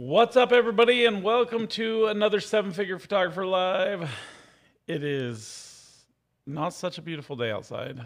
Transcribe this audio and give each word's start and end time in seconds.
What's 0.00 0.36
up, 0.36 0.52
everybody, 0.52 1.06
and 1.06 1.24
welcome 1.24 1.66
to 1.66 2.06
another 2.06 2.38
Seven 2.38 2.70
Figure 2.70 3.00
Photographer 3.00 3.44
Live. 3.44 4.08
It 4.86 5.02
is 5.02 6.04
not 6.46 6.72
such 6.72 6.98
a 6.98 7.02
beautiful 7.02 7.34
day 7.34 7.50
outside. 7.50 8.00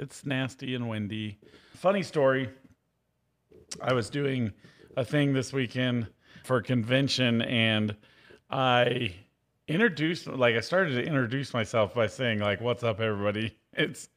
It's 0.00 0.26
nasty 0.26 0.74
and 0.74 0.88
windy. 0.88 1.38
Funny 1.76 2.02
story 2.02 2.48
I 3.80 3.92
was 3.92 4.10
doing 4.10 4.52
a 4.96 5.04
thing 5.04 5.32
this 5.32 5.52
weekend 5.52 6.08
for 6.42 6.56
a 6.56 6.62
convention, 6.64 7.40
and 7.42 7.94
I 8.50 9.14
introduced, 9.68 10.26
like, 10.26 10.56
I 10.56 10.60
started 10.60 10.96
to 10.96 11.04
introduce 11.04 11.54
myself 11.54 11.94
by 11.94 12.08
saying, 12.08 12.40
like, 12.40 12.60
what's 12.60 12.82
up, 12.82 12.98
everybody? 12.98 13.56
It's 13.74 14.08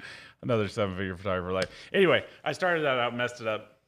another 0.41 0.67
Seven 0.67 0.95
Figure 0.95 1.15
Photographer 1.15 1.53
Live. 1.53 1.69
Anyway, 1.93 2.25
I 2.43 2.53
started 2.53 2.81
that 2.81 2.97
out, 2.97 3.15
messed 3.15 3.41
it 3.41 3.47
up. 3.47 3.79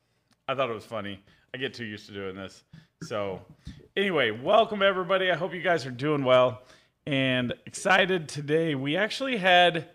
I 0.47 0.53
thought 0.53 0.69
it 0.69 0.75
was 0.75 0.85
funny. 0.85 1.19
I 1.53 1.57
get 1.57 1.73
too 1.73 1.85
used 1.85 2.05
to 2.05 2.13
doing 2.13 2.35
this. 2.35 2.63
So, 3.03 3.41
anyway, 3.97 4.29
welcome 4.29 4.83
everybody. 4.83 5.31
I 5.31 5.35
hope 5.35 5.55
you 5.55 5.61
guys 5.61 5.87
are 5.87 5.91
doing 5.91 6.23
well 6.23 6.61
and 7.07 7.51
excited 7.65 8.29
today. 8.29 8.75
We 8.75 8.95
actually 8.95 9.37
had 9.37 9.89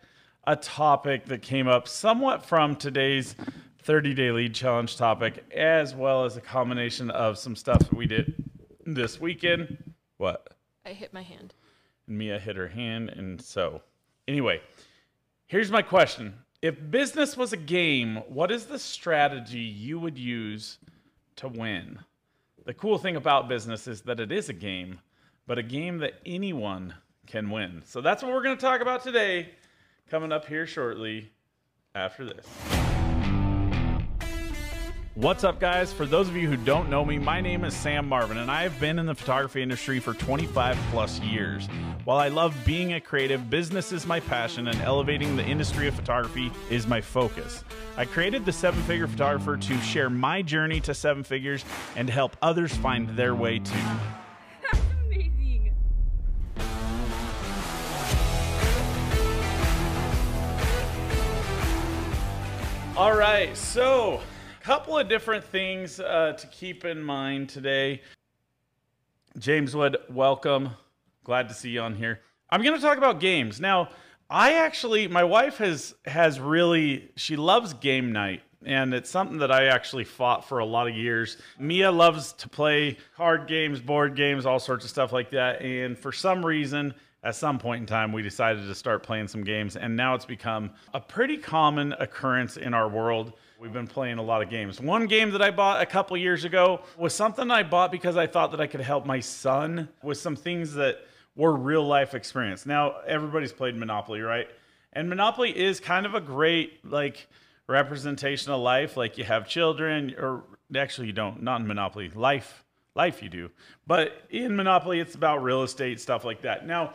a 0.44 0.56
topic 0.56 1.26
that 1.26 1.40
came 1.40 1.68
up 1.68 1.86
somewhat 1.86 2.44
from 2.44 2.74
today's 2.74 3.36
30 3.84 4.12
day 4.12 4.32
lead 4.32 4.54
challenge 4.54 4.96
topic, 4.96 5.44
as 5.54 5.94
well 5.94 6.24
as 6.24 6.36
a 6.36 6.40
combination 6.40 7.10
of 7.10 7.38
some 7.38 7.54
stuff 7.54 7.78
that 7.78 7.94
we 7.94 8.06
did 8.06 8.34
this 8.84 9.20
weekend. 9.20 9.92
What? 10.16 10.56
I 10.84 10.92
hit 10.92 11.14
my 11.14 11.22
hand. 11.22 11.54
And 12.08 12.18
Mia 12.18 12.40
hit 12.40 12.56
her 12.56 12.68
hand. 12.68 13.10
And 13.10 13.40
so, 13.40 13.82
anyway, 14.26 14.60
here's 15.46 15.70
my 15.70 15.82
question 15.82 16.34
If 16.60 16.90
business 16.90 17.36
was 17.36 17.52
a 17.52 17.56
game, 17.56 18.16
what 18.28 18.50
is 18.50 18.66
the 18.66 18.80
strategy 18.80 19.60
you 19.60 20.00
would 20.00 20.18
use 20.18 20.78
to 21.36 21.46
win? 21.46 22.00
The 22.66 22.74
cool 22.74 22.98
thing 22.98 23.14
about 23.14 23.48
business 23.48 23.86
is 23.86 24.00
that 24.02 24.18
it 24.18 24.32
is 24.32 24.48
a 24.48 24.52
game, 24.52 24.98
but 25.46 25.56
a 25.56 25.62
game 25.62 25.98
that 25.98 26.14
anyone 26.26 26.94
can 27.28 27.48
win. 27.48 27.82
So 27.84 28.00
that's 28.00 28.24
what 28.24 28.32
we're 28.32 28.42
going 28.42 28.56
to 28.56 28.60
talk 28.60 28.80
about 28.80 29.04
today, 29.04 29.50
coming 30.10 30.32
up 30.32 30.46
here 30.46 30.66
shortly 30.66 31.30
after 31.94 32.24
this. 32.24 32.75
What's 35.16 35.44
up, 35.44 35.58
guys? 35.58 35.94
For 35.94 36.04
those 36.04 36.28
of 36.28 36.36
you 36.36 36.46
who 36.46 36.58
don't 36.58 36.90
know 36.90 37.02
me, 37.02 37.18
my 37.18 37.40
name 37.40 37.64
is 37.64 37.72
Sam 37.72 38.06
Marvin, 38.06 38.36
and 38.36 38.50
I 38.50 38.64
have 38.64 38.78
been 38.78 38.98
in 38.98 39.06
the 39.06 39.14
photography 39.14 39.62
industry 39.62 39.98
for 39.98 40.12
25 40.12 40.76
plus 40.90 41.20
years. 41.20 41.68
While 42.04 42.18
I 42.18 42.28
love 42.28 42.54
being 42.66 42.92
a 42.92 43.00
creative, 43.00 43.48
business 43.48 43.92
is 43.92 44.04
my 44.04 44.20
passion, 44.20 44.68
and 44.68 44.78
elevating 44.82 45.34
the 45.34 45.42
industry 45.42 45.88
of 45.88 45.94
photography 45.94 46.52
is 46.68 46.86
my 46.86 47.00
focus. 47.00 47.64
I 47.96 48.04
created 48.04 48.44
the 48.44 48.52
Seven 48.52 48.82
Figure 48.82 49.08
Photographer 49.08 49.56
to 49.56 49.80
share 49.80 50.10
my 50.10 50.42
journey 50.42 50.80
to 50.80 50.92
seven 50.92 51.22
figures 51.22 51.64
and 51.96 52.10
help 52.10 52.36
others 52.42 52.76
find 52.76 53.08
their 53.16 53.34
way 53.34 53.60
too. 53.60 53.74
All 62.98 63.16
right, 63.16 63.56
so 63.56 64.20
couple 64.66 64.98
of 64.98 65.08
different 65.08 65.44
things 65.44 66.00
uh, 66.00 66.32
to 66.36 66.44
keep 66.48 66.84
in 66.84 67.00
mind 67.00 67.48
today. 67.48 68.02
James 69.38 69.76
Wood, 69.76 69.96
welcome. 70.10 70.70
Glad 71.22 71.48
to 71.50 71.54
see 71.54 71.70
you 71.70 71.80
on 71.82 71.94
here. 71.94 72.18
I'm 72.50 72.62
going 72.62 72.74
to 72.74 72.82
talk 72.82 72.98
about 72.98 73.20
games 73.20 73.60
now. 73.60 73.90
I 74.28 74.54
actually, 74.54 75.06
my 75.06 75.22
wife 75.22 75.58
has 75.58 75.94
has 76.04 76.40
really 76.40 77.12
she 77.14 77.36
loves 77.36 77.74
game 77.74 78.10
night, 78.10 78.42
and 78.64 78.92
it's 78.92 79.08
something 79.08 79.38
that 79.38 79.52
I 79.52 79.66
actually 79.66 80.02
fought 80.02 80.48
for 80.48 80.58
a 80.58 80.66
lot 80.66 80.88
of 80.88 80.96
years. 80.96 81.36
Mia 81.60 81.92
loves 81.92 82.32
to 82.32 82.48
play 82.48 82.98
card 83.16 83.46
games, 83.46 83.78
board 83.78 84.16
games, 84.16 84.46
all 84.46 84.58
sorts 84.58 84.84
of 84.84 84.90
stuff 84.90 85.12
like 85.12 85.30
that, 85.30 85.62
and 85.62 85.96
for 85.96 86.10
some 86.10 86.44
reason 86.44 86.92
at 87.22 87.36
some 87.36 87.60
point 87.60 87.82
in 87.82 87.86
time, 87.86 88.12
we 88.12 88.22
decided 88.22 88.66
to 88.66 88.74
start 88.74 89.04
playing 89.04 89.28
some 89.28 89.44
games, 89.44 89.76
and 89.76 89.94
now 89.94 90.16
it's 90.16 90.24
become 90.24 90.70
a 90.92 91.00
pretty 91.00 91.36
common 91.36 91.92
occurrence 92.00 92.56
in 92.56 92.74
our 92.74 92.88
world. 92.88 93.32
We've 93.58 93.72
been 93.72 93.86
playing 93.86 94.18
a 94.18 94.22
lot 94.22 94.42
of 94.42 94.50
games. 94.50 94.82
One 94.82 95.06
game 95.06 95.30
that 95.30 95.40
I 95.40 95.50
bought 95.50 95.80
a 95.80 95.86
couple 95.86 96.14
years 96.18 96.44
ago 96.44 96.82
was 96.98 97.14
something 97.14 97.50
I 97.50 97.62
bought 97.62 97.90
because 97.90 98.14
I 98.14 98.26
thought 98.26 98.50
that 98.50 98.60
I 98.60 98.66
could 98.66 98.82
help 98.82 99.06
my 99.06 99.20
son 99.20 99.88
with 100.02 100.18
some 100.18 100.36
things 100.36 100.74
that 100.74 100.98
were 101.34 101.56
real 101.56 101.86
life 101.86 102.14
experience. 102.14 102.66
Now, 102.66 102.96
everybody's 103.06 103.54
played 103.54 103.74
Monopoly, 103.74 104.20
right? 104.20 104.46
And 104.92 105.08
Monopoly 105.08 105.56
is 105.56 105.80
kind 105.80 106.04
of 106.04 106.14
a 106.14 106.20
great, 106.20 106.84
like, 106.84 107.28
representation 107.66 108.52
of 108.52 108.60
life. 108.60 108.94
Like, 108.94 109.16
you 109.16 109.24
have 109.24 109.48
children, 109.48 110.14
or 110.18 110.44
actually, 110.76 111.06
you 111.06 111.14
don't, 111.14 111.42
not 111.42 111.62
in 111.62 111.66
Monopoly, 111.66 112.10
life 112.14 112.62
life 112.94 113.22
you 113.22 113.28
do. 113.28 113.50
But 113.86 114.22
in 114.30 114.56
Monopoly, 114.56 115.00
it's 115.00 115.14
about 115.14 115.42
real 115.42 115.62
estate, 115.62 116.00
stuff 116.00 116.24
like 116.24 116.42
that. 116.42 116.66
Now, 116.66 116.94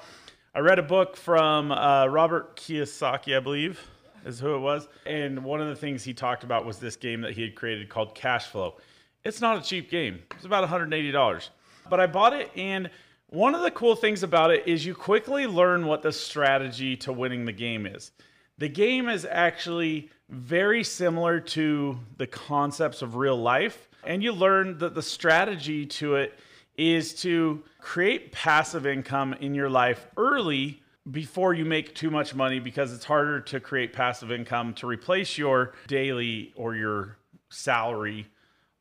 I 0.54 0.60
read 0.60 0.80
a 0.80 0.84
book 0.84 1.16
from 1.16 1.72
uh, 1.72 2.08
Robert 2.08 2.56
Kiyosaki, 2.56 3.38
I 3.38 3.40
believe, 3.40 3.80
is 4.26 4.40
who 4.40 4.56
it 4.56 4.60
was. 4.60 4.88
And 5.06 5.44
one 5.44 5.62
of 5.62 5.68
the 5.68 5.76
things 5.76 6.04
he 6.04 6.14
talked 6.14 6.44
about 6.44 6.66
was 6.66 6.80
this 6.80 6.96
game 6.96 7.22
that 7.22 7.34
he 7.34 7.42
had 7.42 7.56
created 7.56 7.90
called 7.90 8.16
Cash 8.16 8.48
Flow. 8.48 8.78
It's 9.24 9.42
not 9.42 9.58
a 9.58 9.62
cheap 9.62 9.90
game, 9.90 10.20
it's 10.36 10.46
about 10.46 10.68
$180. 10.68 11.50
But 11.90 12.00
I 12.00 12.08
bought 12.08 12.34
it, 12.34 12.52
and 12.56 12.90
one 13.28 13.56
of 13.56 13.62
the 13.62 13.72
cool 13.72 13.96
things 13.96 14.24
about 14.24 14.52
it 14.52 14.68
is 14.68 14.86
you 14.86 14.94
quickly 14.94 15.48
learn 15.48 15.86
what 15.86 16.02
the 16.02 16.12
strategy 16.12 16.96
to 16.98 17.14
winning 17.14 17.46
the 17.46 17.52
game 17.52 17.86
is. 17.86 18.12
The 18.58 18.70
game 18.70 19.10
is 19.10 19.26
actually 19.26 20.10
very 20.30 20.84
similar 20.84 21.40
to 21.40 21.98
the 22.18 22.28
concepts 22.28 23.02
of 23.02 23.16
real 23.16 23.38
life 23.38 23.90
and 24.04 24.24
you 24.24 24.32
learn 24.32 24.78
that 24.80 24.96
the 24.96 25.02
strategy 25.02 25.86
to 25.86 26.16
it 26.16 26.38
is 26.78 27.14
to 27.22 27.62
create 27.80 28.32
passive 28.32 28.86
income 28.86 29.34
in 29.34 29.54
your 29.54 29.70
life 29.70 30.08
early 30.18 30.82
before 31.10 31.54
you 31.54 31.66
make 31.66 31.96
too 31.96 32.12
much 32.12 32.36
money 32.36 32.60
because 32.60 32.94
it's 32.94 33.06
harder 33.06 33.40
to 33.40 33.60
create 33.60 33.94
passive 33.94 34.32
income 34.32 34.74
to 34.76 34.88
replace 34.88 35.38
your 35.38 35.74
daily 35.88 36.54
or 36.56 36.76
your 36.76 37.18
salary 37.50 38.28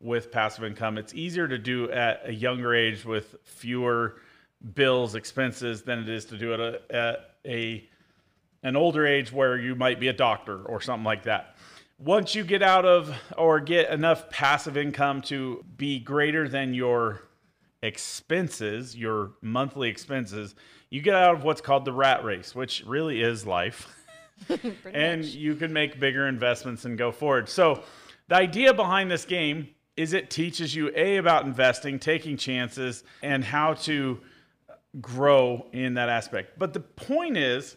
with 0.01 0.31
passive 0.31 0.65
income. 0.65 0.99
It's 0.99 1.15
easier 1.15 1.49
to 1.49 1.59
do 1.59 1.91
at 1.91 2.29
a 2.29 2.33
younger 2.33 2.75
age 2.75 3.05
with 3.05 3.37
fewer 3.45 4.17
bills, 4.75 5.15
expenses 5.15 5.83
than 5.83 6.01
it 6.01 6.09
is 6.09 6.27
to 6.27 6.37
do 6.37 6.53
it 6.53 6.83
at 6.91 7.37
a 7.47 7.87
an 8.63 8.77
older 8.77 9.07
age 9.07 9.33
where 9.33 9.59
you 9.59 9.75
might 9.75 9.99
be 9.99 10.09
a 10.09 10.13
doctor 10.13 10.63
or 10.65 10.83
something 10.83 11.05
like 11.05 11.23
that 11.23 11.57
once 12.01 12.35
you 12.35 12.43
get 12.43 12.63
out 12.63 12.87
of 12.87 13.15
or 13.37 13.61
get 13.61 13.91
enough 13.91 14.31
passive 14.31 14.77
income 14.77 15.21
to 15.21 15.63
be 15.77 16.01
greater 16.01 16.49
than 16.49 16.73
your 16.73 17.23
expenses, 17.83 18.97
your 18.97 19.33
monthly 19.43 19.89
expenses, 19.89 20.55
you 20.91 21.01
get 21.01 21.15
out 21.15 21.35
of 21.35 21.45
what's 21.45 21.61
called 21.61 21.85
the 21.85 21.93
rat 21.93 22.25
race, 22.25 22.55
which 22.55 22.83
really 22.87 23.23
is 23.23 23.47
life. 23.47 23.89
and 24.93 25.21
much. 25.21 25.31
you 25.31 25.55
can 25.55 25.73
make 25.73 26.01
bigger 26.01 26.27
investments 26.27 26.85
and 26.85 26.97
go 26.97 27.13
forward. 27.13 27.49
So, 27.49 27.83
the 28.29 28.37
idea 28.37 28.73
behind 28.73 29.11
this 29.11 29.25
game 29.25 29.69
is 29.97 30.13
it 30.13 30.31
teaches 30.31 30.75
you 30.75 30.91
A 30.95 31.17
about 31.17 31.45
investing, 31.45 31.99
taking 31.99 32.37
chances, 32.37 33.05
and 33.23 33.45
how 33.45 33.75
to 33.75 34.21
grow 35.01 35.67
in 35.73 35.95
that 35.95 36.09
aspect. 36.09 36.59
But 36.59 36.73
the 36.73 36.81
point 36.81 37.37
is, 37.37 37.77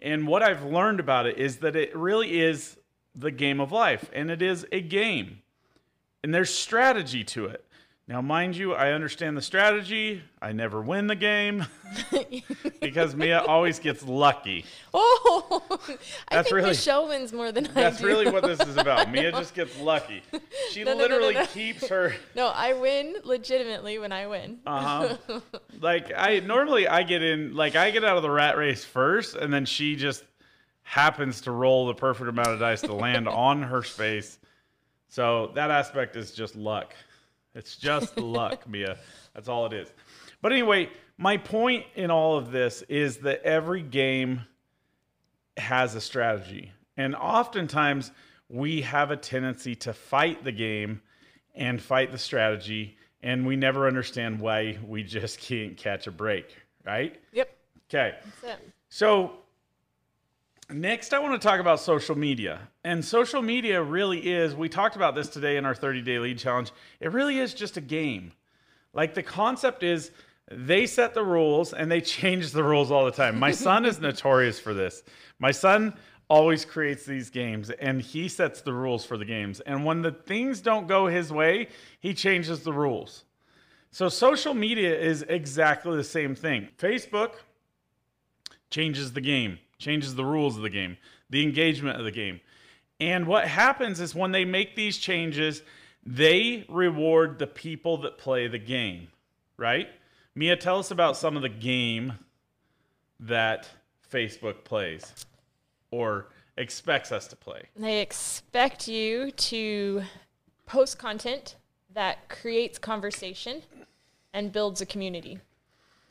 and 0.00 0.26
what 0.26 0.42
I've 0.42 0.64
learned 0.64 1.00
about 1.00 1.26
it 1.26 1.38
is 1.38 1.58
that 1.58 1.74
it 1.74 1.96
really 1.96 2.40
is 2.40 2.76
the 3.14 3.30
game 3.30 3.60
of 3.60 3.72
life, 3.72 4.10
and 4.12 4.30
it 4.30 4.42
is 4.42 4.66
a 4.72 4.80
game. 4.80 5.42
And 6.22 6.34
there's 6.34 6.52
strategy 6.52 7.24
to 7.24 7.46
it. 7.46 7.64
Now, 8.08 8.22
mind 8.22 8.56
you, 8.56 8.72
I 8.72 8.92
understand 8.92 9.36
the 9.36 9.42
strategy. 9.42 10.22
I 10.40 10.52
never 10.52 10.80
win 10.80 11.08
the 11.08 11.14
game 11.14 11.66
because 12.80 13.14
Mia 13.14 13.40
always 13.42 13.78
gets 13.78 14.02
lucky. 14.02 14.64
Oh, 14.94 15.62
I 15.70 15.76
That's 16.36 16.48
think 16.48 16.56
really- 16.56 16.70
the 16.70 16.74
show 16.74 17.06
wins 17.08 17.34
more 17.34 17.52
than 17.52 17.66
I 17.66 17.72
That's 17.72 17.98
do. 18.00 18.06
really 18.06 18.30
what 18.30 18.44
this 18.44 18.60
is 18.60 18.78
about. 18.78 19.10
Mia 19.12 19.30
just 19.32 19.54
gets 19.54 19.78
lucky. 19.78 20.22
She 20.70 20.84
No, 20.84 20.92
no, 20.92 20.96
no, 20.96 21.02
literally 21.02 21.34
no. 21.34 21.44
keeps 21.46 21.86
her. 21.88 22.14
No, 22.34 22.46
I 22.46 22.72
win 22.72 23.16
legitimately 23.24 23.98
when 23.98 24.10
I 24.12 24.26
win. 24.26 24.60
Uh 24.66 25.16
huh. 25.28 25.40
like 25.82 26.10
I 26.16 26.40
normally 26.40 26.88
I 26.88 27.02
get 27.02 27.22
in 27.22 27.54
like 27.54 27.76
I 27.76 27.90
get 27.90 28.04
out 28.04 28.16
of 28.16 28.22
the 28.22 28.30
rat 28.30 28.56
race 28.56 28.86
first, 28.86 29.36
and 29.36 29.52
then 29.52 29.66
she 29.66 29.96
just 29.96 30.24
happens 30.82 31.42
to 31.42 31.50
roll 31.50 31.86
the 31.88 31.94
perfect 31.94 32.30
amount 32.30 32.48
of 32.48 32.58
dice 32.58 32.80
to 32.80 32.94
land 32.94 33.28
on 33.28 33.62
her 33.62 33.82
space. 33.82 34.38
So 35.08 35.52
that 35.56 35.70
aspect 35.70 36.16
is 36.16 36.32
just 36.32 36.56
luck. 36.56 36.94
It's 37.58 37.76
just 37.76 38.16
luck, 38.18 38.68
Mia. 38.68 38.96
That's 39.34 39.48
all 39.48 39.66
it 39.66 39.72
is. 39.72 39.92
But 40.40 40.52
anyway, 40.52 40.90
my 41.18 41.36
point 41.36 41.84
in 41.96 42.10
all 42.10 42.38
of 42.38 42.52
this 42.52 42.82
is 42.82 43.18
that 43.18 43.42
every 43.42 43.82
game 43.82 44.42
has 45.56 45.96
a 45.96 46.00
strategy. 46.00 46.72
And 46.96 47.16
oftentimes 47.16 48.12
we 48.48 48.82
have 48.82 49.10
a 49.10 49.16
tendency 49.16 49.74
to 49.74 49.92
fight 49.92 50.44
the 50.44 50.52
game 50.52 51.02
and 51.56 51.82
fight 51.82 52.12
the 52.12 52.18
strategy, 52.18 52.96
and 53.22 53.44
we 53.44 53.56
never 53.56 53.88
understand 53.88 54.38
why 54.38 54.78
we 54.86 55.02
just 55.02 55.40
can't 55.40 55.76
catch 55.76 56.06
a 56.06 56.12
break, 56.12 56.56
right? 56.86 57.20
Yep. 57.32 57.56
Okay. 57.90 58.16
So, 58.88 59.32
next, 60.70 61.14
I 61.14 61.18
want 61.18 61.40
to 61.40 61.46
talk 61.46 61.60
about 61.60 61.80
social 61.80 62.16
media. 62.16 62.60
And 62.84 63.04
social 63.04 63.42
media 63.42 63.82
really 63.82 64.30
is, 64.30 64.54
we 64.54 64.68
talked 64.68 64.96
about 64.96 65.14
this 65.14 65.28
today 65.28 65.56
in 65.56 65.64
our 65.64 65.74
30 65.74 66.02
day 66.02 66.18
lead 66.18 66.38
challenge, 66.38 66.72
it 67.00 67.12
really 67.12 67.38
is 67.38 67.54
just 67.54 67.76
a 67.76 67.80
game. 67.80 68.32
Like 68.92 69.14
the 69.14 69.22
concept 69.22 69.82
is 69.82 70.10
they 70.50 70.86
set 70.86 71.14
the 71.14 71.24
rules 71.24 71.72
and 71.72 71.90
they 71.90 72.00
change 72.16 72.52
the 72.52 72.64
rules 72.64 72.90
all 72.90 73.04
the 73.04 73.10
time. 73.10 73.38
My 73.38 73.50
son 73.50 73.84
is 73.84 74.00
notorious 74.00 74.58
for 74.58 74.74
this. 74.74 75.02
My 75.38 75.50
son 75.50 75.94
always 76.28 76.64
creates 76.64 77.04
these 77.04 77.30
games 77.30 77.70
and 77.70 78.02
he 78.02 78.28
sets 78.28 78.60
the 78.60 78.72
rules 78.72 79.04
for 79.04 79.16
the 79.16 79.24
games. 79.24 79.60
And 79.60 79.84
when 79.84 80.02
the 80.02 80.12
things 80.12 80.60
don't 80.60 80.86
go 80.86 81.06
his 81.06 81.32
way, 81.32 81.68
he 82.00 82.12
changes 82.14 82.62
the 82.62 82.72
rules. 82.72 83.24
So 83.90 84.08
social 84.08 84.54
media 84.54 84.98
is 84.98 85.22
exactly 85.28 85.96
the 85.96 86.04
same 86.04 86.34
thing. 86.34 86.68
Facebook 86.78 87.32
changes 88.70 89.14
the 89.14 89.20
game, 89.22 89.58
changes 89.78 90.14
the 90.14 90.24
rules 90.24 90.56
of 90.56 90.62
the 90.62 90.70
game, 90.70 90.96
the 91.30 91.42
engagement 91.42 91.98
of 91.98 92.04
the 92.04 92.10
game. 92.10 92.40
And 93.00 93.26
what 93.26 93.46
happens 93.46 94.00
is 94.00 94.14
when 94.14 94.32
they 94.32 94.44
make 94.44 94.74
these 94.74 94.98
changes, 94.98 95.62
they 96.04 96.64
reward 96.68 97.38
the 97.38 97.46
people 97.46 97.98
that 97.98 98.18
play 98.18 98.48
the 98.48 98.58
game, 98.58 99.08
right? 99.56 99.88
Mia, 100.34 100.56
tell 100.56 100.78
us 100.78 100.90
about 100.90 101.16
some 101.16 101.36
of 101.36 101.42
the 101.42 101.48
game 101.48 102.14
that 103.20 103.68
Facebook 104.12 104.64
plays 104.64 105.26
or 105.90 106.28
expects 106.56 107.12
us 107.12 107.28
to 107.28 107.36
play. 107.36 107.62
They 107.76 108.00
expect 108.00 108.88
you 108.88 109.30
to 109.30 110.02
post 110.66 110.98
content 110.98 111.56
that 111.94 112.28
creates 112.28 112.78
conversation 112.78 113.62
and 114.32 114.52
builds 114.52 114.80
a 114.80 114.86
community. 114.86 115.38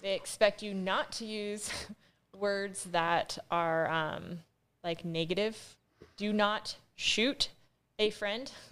They 0.01 0.15
expect 0.15 0.63
you 0.63 0.73
not 0.73 1.11
to 1.13 1.25
use 1.25 1.69
words 2.37 2.85
that 2.91 3.37
are 3.51 3.89
um, 3.89 4.39
like 4.83 5.03
negative. 5.05 5.75
Do 6.17 6.31
not 6.33 6.75
shoot 6.95 7.49
a 7.99 8.09
friend. 8.09 8.51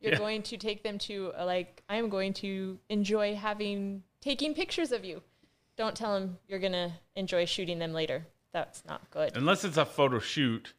You're 0.00 0.12
Yeah. 0.12 0.18
going 0.18 0.42
to 0.44 0.56
take 0.58 0.82
them 0.82 0.98
to 0.98 1.32
uh, 1.38 1.44
like 1.46 1.82
I 1.88 1.96
am 1.96 2.08
going 2.10 2.32
to 2.34 2.78
enjoy 2.88 3.34
having 3.34 4.02
taking 4.20 4.54
pictures 4.54 4.92
of 4.92 5.04
you. 5.04 5.22
Don't 5.76 5.96
tell 5.96 6.14
them 6.14 6.38
you're 6.48 6.58
gonna 6.58 6.92
enjoy 7.16 7.44
shooting 7.44 7.78
them 7.78 7.92
later. 7.92 8.26
That's 8.52 8.82
not 8.86 9.10
good. 9.10 9.36
Unless 9.36 9.64
it's 9.64 9.76
a 9.76 9.84
photo 9.84 10.18
shoot, 10.18 10.72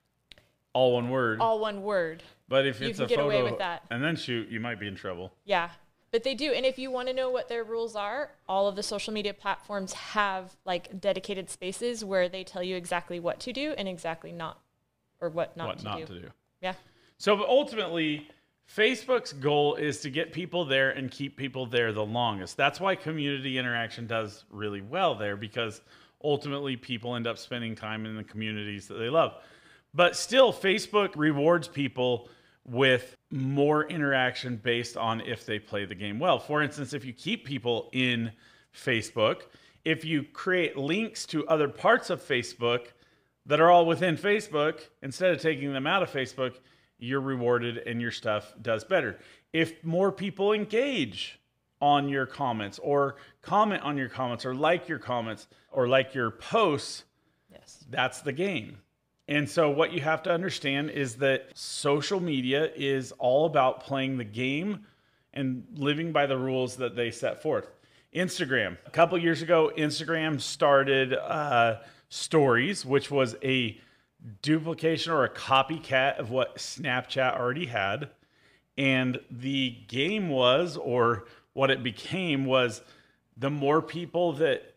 all 0.73 0.93
one 0.93 1.09
word. 1.09 1.39
All 1.39 1.59
one 1.59 1.81
word. 1.83 2.23
but 2.47 2.65
if 2.65 2.79
you 2.81 2.87
it's 2.89 2.97
can 2.97 3.05
a 3.05 3.07
get 3.09 3.17
photo 3.17 3.27
away 3.39 3.43
with 3.43 3.59
that. 3.59 3.83
and 3.91 4.03
then 4.03 4.15
shoot, 4.15 4.49
you 4.49 4.59
might 4.59 4.79
be 4.79 4.87
in 4.87 4.95
trouble. 4.95 5.33
Yeah. 5.45 5.69
But 6.11 6.23
they 6.23 6.35
do. 6.35 6.51
And 6.53 6.65
if 6.65 6.79
you 6.79 6.89
want 6.89 7.09
to 7.09 7.13
know 7.13 7.29
what 7.29 7.49
their 7.49 7.63
rules 7.63 7.95
are, 7.95 8.31
all 8.47 8.67
of 8.67 8.75
the 8.75 8.83
social 8.83 9.13
media 9.13 9.33
platforms 9.33 9.93
have 9.93 10.55
like 10.65 11.01
dedicated 11.01 11.49
spaces 11.49 12.05
where 12.05 12.29
they 12.29 12.43
tell 12.43 12.63
you 12.63 12.75
exactly 12.75 13.19
what 13.19 13.39
to 13.41 13.53
do 13.53 13.73
and 13.77 13.87
exactly 13.87 14.31
not 14.31 14.59
or 15.19 15.29
what 15.29 15.57
not, 15.57 15.67
what 15.67 15.77
to, 15.79 15.83
not 15.83 15.99
do. 15.99 16.05
to 16.05 16.19
do. 16.21 16.29
Yeah. 16.61 16.73
So 17.17 17.35
but 17.35 17.47
ultimately, 17.49 18.27
Facebook's 18.73 19.33
goal 19.33 19.75
is 19.75 19.99
to 20.01 20.09
get 20.09 20.31
people 20.31 20.65
there 20.65 20.91
and 20.91 21.09
keep 21.09 21.37
people 21.37 21.65
there 21.65 21.91
the 21.91 22.05
longest. 22.05 22.57
That's 22.57 22.79
why 22.79 22.95
community 22.95 23.57
interaction 23.57 24.07
does 24.07 24.45
really 24.49 24.81
well 24.81 25.15
there 25.15 25.35
because 25.35 25.81
ultimately 26.23 26.75
people 26.75 27.15
end 27.15 27.27
up 27.27 27.37
spending 27.37 27.75
time 27.75 28.05
in 28.05 28.15
the 28.15 28.23
communities 28.23 28.87
that 28.87 28.95
they 28.95 29.09
love. 29.09 29.35
But 29.93 30.15
still, 30.15 30.51
Facebook 30.53 31.11
rewards 31.15 31.67
people 31.67 32.29
with 32.67 33.15
more 33.31 33.85
interaction 33.87 34.57
based 34.57 34.97
on 34.97 35.21
if 35.21 35.45
they 35.45 35.57
play 35.59 35.85
the 35.85 35.95
game 35.95 36.19
well. 36.19 36.37
For 36.39 36.61
instance, 36.61 36.93
if 36.93 37.05
you 37.05 37.13
keep 37.13 37.45
people 37.45 37.89
in 37.93 38.31
Facebook, 38.75 39.43
if 39.85 40.03
you 40.03 40.23
create 40.23 40.77
links 40.77 41.25
to 41.27 41.47
other 41.47 41.69
parts 41.69 42.09
of 42.09 42.21
Facebook 42.21 42.87
that 43.45 43.61
are 43.61 43.71
all 43.71 43.85
within 43.85 44.17
Facebook, 44.17 44.81
instead 45.01 45.31
of 45.33 45.41
taking 45.41 45.71
them 45.71 45.87
out 45.87 46.03
of 46.03 46.11
Facebook, 46.11 46.55
you're 46.99 47.21
rewarded 47.21 47.77
and 47.77 48.01
your 48.01 48.11
stuff 48.11 48.53
does 48.61 48.83
better. 48.83 49.17
If 49.53 49.83
more 49.83 50.11
people 50.11 50.51
engage 50.51 51.39
on 51.79 52.09
your 52.09 52.25
comments 52.25 52.79
or 52.79 53.15
comment 53.41 53.83
on 53.83 53.97
your 53.97 54.09
comments 54.09 54.45
or 54.45 54.53
like 54.55 54.89
your 54.89 54.99
comments 54.99 55.47
or 55.71 55.87
like 55.87 56.13
your 56.13 56.31
posts, 56.31 57.05
Yes. 57.51 57.85
that's 57.89 58.21
the 58.21 58.33
game. 58.33 58.79
And 59.27 59.49
so, 59.49 59.69
what 59.69 59.91
you 59.91 59.99
have 60.01 60.23
to 60.23 60.31
understand 60.31 60.89
is 60.91 61.15
that 61.17 61.49
social 61.53 62.21
media 62.21 62.71
is 62.75 63.11
all 63.13 63.45
about 63.45 63.81
playing 63.81 64.17
the 64.17 64.23
game 64.23 64.85
and 65.33 65.65
living 65.75 66.11
by 66.11 66.25
the 66.25 66.37
rules 66.37 66.77
that 66.77 66.95
they 66.95 67.11
set 67.11 67.41
forth. 67.41 67.69
Instagram. 68.15 68.77
A 68.85 68.89
couple 68.89 69.17
years 69.17 69.41
ago, 69.41 69.71
Instagram 69.77 70.39
started 70.39 71.13
uh, 71.13 71.79
Stories, 72.09 72.85
which 72.85 73.11
was 73.11 73.35
a 73.43 73.77
duplication 74.41 75.11
or 75.11 75.25
a 75.25 75.29
copycat 75.29 76.17
of 76.17 76.31
what 76.31 76.55
Snapchat 76.55 77.37
already 77.37 77.65
had. 77.65 78.09
And 78.77 79.19
the 79.29 79.75
game 79.87 80.29
was, 80.29 80.77
or 80.77 81.25
what 81.53 81.69
it 81.69 81.83
became, 81.83 82.45
was 82.45 82.81
the 83.35 83.49
more 83.49 83.81
people 83.81 84.33
that 84.33 84.75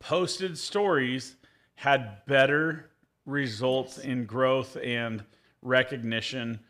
posted 0.00 0.58
stories 0.58 1.36
had 1.76 2.26
better 2.26 2.90
results 3.26 3.98
in 3.98 4.26
growth 4.26 4.76
and 4.82 5.24
recognition 5.62 6.60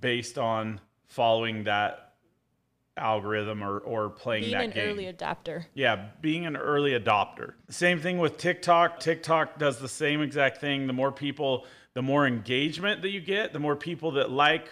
based 0.00 0.38
on 0.38 0.80
following 1.06 1.64
that 1.64 2.12
algorithm 2.96 3.62
or, 3.62 3.78
or 3.78 4.10
playing 4.10 4.44
that 4.44 4.48
game. 4.50 4.58
Being 4.58 4.70
that 4.70 4.76
an 4.76 4.86
game. 4.86 4.92
early 4.92 5.06
adapter. 5.06 5.66
Yeah, 5.74 6.08
being 6.20 6.46
an 6.46 6.56
early 6.56 6.92
adopter. 6.92 7.54
Same 7.70 8.00
thing 8.00 8.18
with 8.18 8.36
TikTok. 8.36 9.00
TikTok 9.00 9.58
does 9.58 9.78
the 9.78 9.88
same 9.88 10.22
exact 10.22 10.58
thing. 10.58 10.86
The 10.86 10.92
more 10.92 11.12
people, 11.12 11.66
the 11.94 12.02
more 12.02 12.26
engagement 12.26 13.02
that 13.02 13.10
you 13.10 13.20
get, 13.20 13.52
the 13.52 13.58
more 13.58 13.76
people 13.76 14.12
that 14.12 14.30
like 14.30 14.68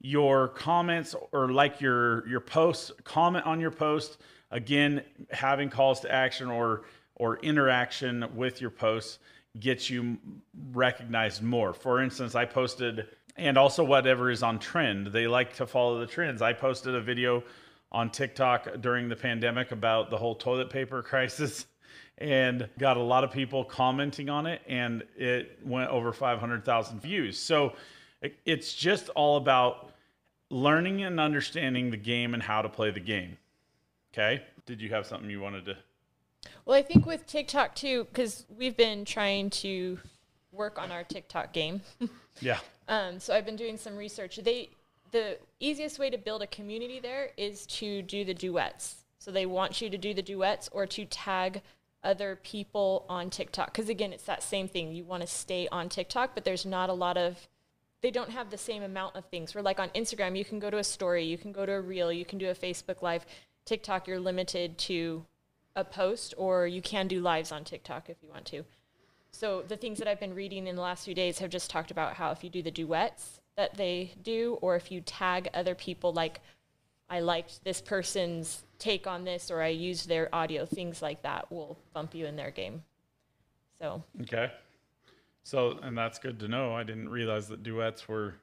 your 0.00 0.48
comments 0.48 1.14
or 1.30 1.52
like 1.52 1.80
your 1.80 2.26
your 2.28 2.40
posts, 2.40 2.90
comment 3.04 3.46
on 3.46 3.60
your 3.60 3.70
post. 3.70 4.18
Again, 4.50 5.02
having 5.30 5.70
calls 5.70 6.00
to 6.00 6.12
action 6.12 6.48
or 6.48 6.82
or 7.16 7.36
interaction 7.38 8.26
with 8.34 8.60
your 8.60 8.70
posts 8.70 9.18
gets 9.60 9.90
you 9.90 10.18
recognized 10.72 11.42
more. 11.42 11.72
For 11.72 12.02
instance, 12.02 12.34
I 12.34 12.44
posted 12.44 13.06
and 13.36 13.56
also 13.56 13.82
whatever 13.82 14.30
is 14.30 14.42
on 14.42 14.58
trend. 14.58 15.08
They 15.08 15.26
like 15.26 15.54
to 15.56 15.66
follow 15.66 15.98
the 16.00 16.06
trends. 16.06 16.42
I 16.42 16.52
posted 16.52 16.94
a 16.94 17.00
video 17.00 17.42
on 17.90 18.10
TikTok 18.10 18.80
during 18.80 19.08
the 19.08 19.16
pandemic 19.16 19.72
about 19.72 20.10
the 20.10 20.16
whole 20.16 20.34
toilet 20.34 20.70
paper 20.70 21.02
crisis 21.02 21.66
and 22.18 22.68
got 22.78 22.96
a 22.96 23.02
lot 23.02 23.24
of 23.24 23.32
people 23.32 23.64
commenting 23.64 24.28
on 24.28 24.46
it 24.46 24.62
and 24.68 25.02
it 25.16 25.58
went 25.64 25.90
over 25.90 26.12
500,000 26.12 27.00
views. 27.00 27.38
So 27.38 27.74
it's 28.44 28.74
just 28.74 29.08
all 29.10 29.36
about 29.36 29.92
learning 30.50 31.02
and 31.02 31.18
understanding 31.18 31.90
the 31.90 31.96
game 31.96 32.34
and 32.34 32.42
how 32.42 32.62
to 32.62 32.68
play 32.68 32.90
the 32.90 33.00
game. 33.00 33.36
Okay? 34.12 34.42
Did 34.66 34.80
you 34.80 34.90
have 34.90 35.06
something 35.06 35.28
you 35.28 35.40
wanted 35.40 35.64
to 35.66 35.76
Well, 36.64 36.76
I 36.76 36.82
think 36.82 37.06
with 37.06 37.26
TikTok 37.26 37.74
too, 37.74 38.04
because 38.04 38.46
we've 38.56 38.76
been 38.76 39.04
trying 39.04 39.50
to 39.50 39.98
work 40.52 40.78
on 40.78 40.92
our 40.92 41.04
TikTok 41.04 41.52
game. 41.52 41.82
Yeah. 42.40 42.60
Um, 42.88 43.20
so 43.20 43.34
I've 43.34 43.44
been 43.44 43.56
doing 43.56 43.76
some 43.76 43.94
research. 43.94 44.36
They 44.42 44.70
the 45.10 45.36
easiest 45.60 45.98
way 45.98 46.08
to 46.08 46.16
build 46.16 46.42
a 46.42 46.46
community 46.46 46.98
there 46.98 47.30
is 47.36 47.66
to 47.66 48.00
do 48.00 48.24
the 48.24 48.32
duets. 48.32 49.04
So 49.18 49.30
they 49.30 49.46
want 49.46 49.80
you 49.80 49.90
to 49.90 49.98
do 49.98 50.14
the 50.14 50.22
duets 50.22 50.68
or 50.72 50.86
to 50.86 51.04
tag 51.04 51.60
other 52.02 52.40
people 52.42 53.04
on 53.08 53.30
TikTok. 53.30 53.66
Because 53.66 53.88
again, 53.88 54.12
it's 54.12 54.24
that 54.24 54.42
same 54.42 54.66
thing. 54.66 54.92
You 54.92 55.04
want 55.04 55.20
to 55.20 55.26
stay 55.26 55.68
on 55.70 55.88
TikTok, 55.88 56.34
but 56.34 56.44
there's 56.44 56.66
not 56.66 56.88
a 56.88 56.94
lot 56.94 57.16
of 57.16 57.46
they 58.00 58.10
don't 58.10 58.30
have 58.30 58.50
the 58.50 58.58
same 58.58 58.82
amount 58.82 59.14
of 59.14 59.24
things. 59.26 59.54
Where 59.54 59.62
like 59.62 59.78
on 59.78 59.90
Instagram, 59.90 60.36
you 60.36 60.44
can 60.44 60.58
go 60.58 60.70
to 60.70 60.78
a 60.78 60.84
story, 60.84 61.24
you 61.24 61.38
can 61.38 61.52
go 61.52 61.64
to 61.64 61.72
a 61.72 61.80
reel, 61.80 62.12
you 62.12 62.24
can 62.24 62.38
do 62.38 62.50
a 62.50 62.54
Facebook 62.54 63.00
live. 63.00 63.24
TikTok, 63.64 64.08
you're 64.08 64.18
limited 64.18 64.76
to 64.78 65.24
a 65.76 65.84
post, 65.84 66.34
or 66.36 66.66
you 66.66 66.82
can 66.82 67.08
do 67.08 67.20
lives 67.20 67.52
on 67.52 67.64
TikTok 67.64 68.10
if 68.10 68.16
you 68.22 68.28
want 68.28 68.44
to. 68.46 68.64
So 69.30 69.62
the 69.66 69.76
things 69.76 69.98
that 69.98 70.06
I've 70.06 70.20
been 70.20 70.34
reading 70.34 70.66
in 70.66 70.76
the 70.76 70.82
last 70.82 71.04
few 71.04 71.14
days 71.14 71.38
have 71.38 71.50
just 71.50 71.70
talked 71.70 71.90
about 71.90 72.14
how 72.14 72.30
if 72.30 72.44
you 72.44 72.50
do 72.50 72.62
the 72.62 72.70
duets 72.70 73.40
that 73.56 73.74
they 73.74 74.12
do, 74.22 74.58
or 74.60 74.76
if 74.76 74.90
you 74.90 75.00
tag 75.00 75.48
other 75.54 75.74
people, 75.74 76.12
like 76.12 76.40
I 77.08 77.20
liked 77.20 77.64
this 77.64 77.80
person's 77.80 78.64
take 78.78 79.06
on 79.06 79.24
this, 79.24 79.50
or 79.50 79.62
I 79.62 79.68
used 79.68 80.08
their 80.08 80.34
audio, 80.34 80.66
things 80.66 81.00
like 81.02 81.22
that 81.22 81.50
will 81.50 81.78
bump 81.92 82.14
you 82.14 82.26
in 82.26 82.36
their 82.36 82.50
game. 82.50 82.82
So 83.80 84.02
Okay. 84.22 84.50
So, 85.44 85.78
and 85.82 85.98
that's 85.98 86.18
good 86.18 86.38
to 86.40 86.48
know. 86.48 86.74
I 86.74 86.84
didn't 86.84 87.08
realize 87.08 87.48
that 87.48 87.62
duets 87.62 88.06
were 88.06 88.34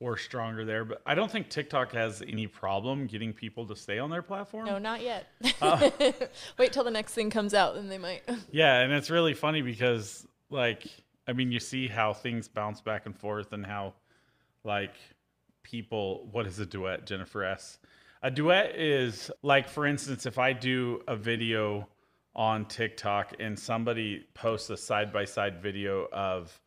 were 0.00 0.16
stronger 0.16 0.64
there, 0.64 0.84
but 0.84 1.02
I 1.04 1.14
don't 1.14 1.30
think 1.30 1.48
TikTok 1.48 1.92
has 1.92 2.22
any 2.22 2.46
problem 2.46 3.06
getting 3.06 3.32
people 3.32 3.66
to 3.66 3.74
stay 3.74 3.98
on 3.98 4.10
their 4.10 4.22
platform. 4.22 4.66
no, 4.66 4.78
not 4.78 5.02
yet. 5.02 5.26
Uh. 5.60 5.90
Wait 6.58 6.72
till 6.72 6.84
the 6.84 6.90
next 6.90 7.14
thing 7.14 7.30
comes 7.30 7.52
out, 7.54 7.76
and 7.76 7.90
they 7.90 7.98
might. 7.98 8.22
Yeah, 8.52 8.80
and 8.80 8.92
it's 8.92 9.10
really 9.10 9.34
funny 9.34 9.62
because 9.62 10.26
like 10.50 10.86
I 11.26 11.32
mean, 11.32 11.52
you 11.52 11.60
see 11.60 11.88
how 11.88 12.14
things 12.14 12.48
bounce 12.48 12.80
back 12.80 13.06
and 13.06 13.16
forth 13.16 13.52
and 13.52 13.66
how 13.66 13.94
like 14.64 14.94
people 15.62 16.28
what 16.30 16.46
is 16.46 16.58
a 16.58 16.66
duet, 16.66 17.06
Jennifer 17.06 17.44
S. 17.44 17.78
A 18.22 18.30
duet 18.30 18.76
is 18.76 19.30
like 19.42 19.68
for 19.68 19.86
instance, 19.86 20.26
if 20.26 20.38
I 20.38 20.52
do 20.52 21.02
a 21.08 21.16
video 21.16 21.88
on 22.34 22.64
TikTok 22.66 23.34
and 23.40 23.58
somebody 23.58 24.24
posts 24.34 24.70
a 24.70 24.76
side 24.76 25.12
by 25.12 25.24
side 25.24 25.60
video 25.60 26.06
of 26.12 26.58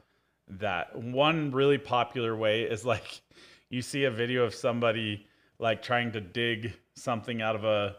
that. 0.47 0.95
One 0.97 1.51
really 1.51 1.77
popular 1.77 2.35
way 2.35 2.63
is 2.63 2.85
like 2.85 3.21
you 3.69 3.81
see 3.81 4.03
a 4.03 4.11
video 4.11 4.43
of 4.43 4.53
somebody 4.53 5.27
like 5.59 5.81
trying 5.81 6.11
to 6.13 6.21
dig 6.21 6.73
something 6.95 7.41
out 7.41 7.55
of 7.55 7.63
a 7.63 7.95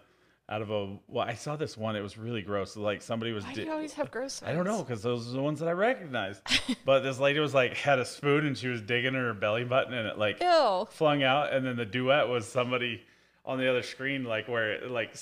out 0.48 0.60
of 0.60 0.70
a 0.70 0.98
well, 1.08 1.26
I 1.26 1.34
saw 1.34 1.56
this 1.56 1.78
one. 1.78 1.96
It 1.96 2.02
was 2.02 2.18
really 2.18 2.42
gross. 2.42 2.76
Like 2.76 3.00
somebody 3.00 3.32
was. 3.32 3.44
Why 3.44 3.54
di- 3.54 3.60
do 3.62 3.66
you 3.66 3.72
always 3.72 3.94
have 3.94 4.10
gross 4.10 4.42
I 4.44 4.52
don't 4.52 4.66
know 4.66 4.82
because 4.82 5.02
those 5.02 5.28
are 5.28 5.32
the 5.32 5.42
ones 5.42 5.60
that 5.60 5.68
I 5.68 5.72
recognized. 5.72 6.42
but 6.84 7.00
this 7.00 7.18
lady 7.18 7.38
was 7.38 7.54
like 7.54 7.74
had 7.74 7.98
a 7.98 8.04
spoon 8.04 8.46
and 8.46 8.56
she 8.56 8.68
was 8.68 8.82
digging 8.82 9.14
her 9.14 9.32
belly 9.34 9.64
button 9.64 9.94
and 9.94 10.06
it 10.06 10.18
like 10.18 10.42
Ew. 10.42 10.86
flung 10.90 11.22
out, 11.22 11.52
and 11.52 11.64
then 11.64 11.76
the 11.76 11.86
duet 11.86 12.28
was 12.28 12.46
somebody 12.46 13.02
on 13.44 13.58
the 13.58 13.68
other 13.68 13.82
screen 13.82 14.24
like 14.24 14.48
where 14.48 14.72
it 14.72 14.90
like. 14.90 15.16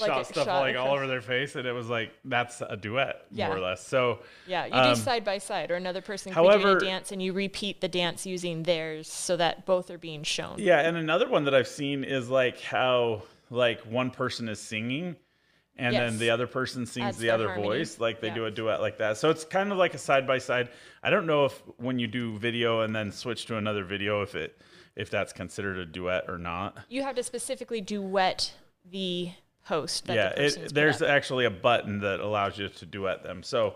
Like 0.00 0.10
shot 0.10 0.26
stuff 0.26 0.44
shot 0.46 0.60
like 0.60 0.76
all 0.76 0.92
over 0.94 1.06
their 1.06 1.20
face, 1.20 1.54
and 1.56 1.66
it 1.66 1.72
was 1.72 1.88
like 1.88 2.12
that's 2.24 2.60
a 2.60 2.76
duet 2.76 3.26
Yeah. 3.30 3.48
more 3.48 3.56
or 3.56 3.60
less. 3.60 3.86
So 3.86 4.20
Yeah, 4.46 4.66
you 4.66 4.72
Um, 4.72 4.94
do 4.94 5.00
side 5.00 5.24
by 5.24 5.38
side, 5.38 5.70
or 5.70 5.74
another 5.76 6.00
person 6.02 6.30
be 6.30 6.34
however- 6.34 6.78
doing 6.78 6.88
a 6.92 6.94
dance 6.96 7.12
and 7.12 7.22
you 7.22 7.32
repeat 7.32 7.80
the 7.80 7.88
dance 7.88 8.26
using 8.26 8.62
theirs 8.64 9.10
so 9.10 9.36
that 9.36 9.66
both 9.66 9.90
are 9.90 9.98
being 9.98 10.22
shown. 10.22 10.56
Yeah, 10.58 10.80
and 10.80 10.96
another 10.96 11.28
one 11.28 11.44
that 11.44 11.54
I've 11.54 11.68
seen 11.68 12.04
is 12.04 12.28
like 12.28 12.60
how 12.60 13.22
like 13.50 13.80
one 13.82 14.10
person 14.10 14.48
is 14.48 14.58
singing 14.58 15.16
and 15.76 15.94
then 15.94 16.18
the 16.18 16.30
other 16.30 16.46
person 16.46 16.86
sings 16.86 17.04
Adds 17.06 17.18
the 17.18 17.30
other 17.30 17.48
harmony. 17.48 17.66
voice, 17.66 17.98
like 17.98 18.20
they 18.20 18.28
Yeah. 18.28 18.34
do 18.34 18.46
a 18.46 18.50
duet 18.50 18.80
like 18.80 18.98
that. 18.98 19.16
So 19.16 19.28
it's 19.30 19.44
kind 19.44 19.72
of 19.72 19.78
like 19.78 19.92
a 19.94 19.98
side 19.98 20.26
by 20.26 20.38
side. 20.38 20.68
I 21.02 21.10
don't 21.10 21.26
know 21.26 21.46
if 21.46 21.60
when 21.78 21.98
you 21.98 22.06
do 22.06 22.38
video 22.38 22.80
and 22.82 22.94
then 22.94 23.10
switch 23.12 23.46
to 23.46 23.56
another 23.56 23.84
video 23.84 24.22
if 24.22 24.34
it 24.34 24.56
if 24.96 25.10
that's 25.10 25.32
considered 25.32 25.76
a 25.78 25.84
duet 25.84 26.24
or 26.28 26.38
not. 26.38 26.78
You 26.88 27.02
have 27.02 27.16
to 27.16 27.22
specifically 27.24 27.80
duet 27.80 28.52
the 28.88 29.30
that 29.68 30.02
yeah, 30.08 30.32
the 30.34 30.44
it, 30.44 30.74
there's 30.74 31.02
actually 31.02 31.44
a 31.44 31.50
button 31.50 32.00
that 32.00 32.20
allows 32.20 32.58
you 32.58 32.68
to 32.68 32.86
duet 32.86 33.22
them. 33.22 33.42
So 33.42 33.74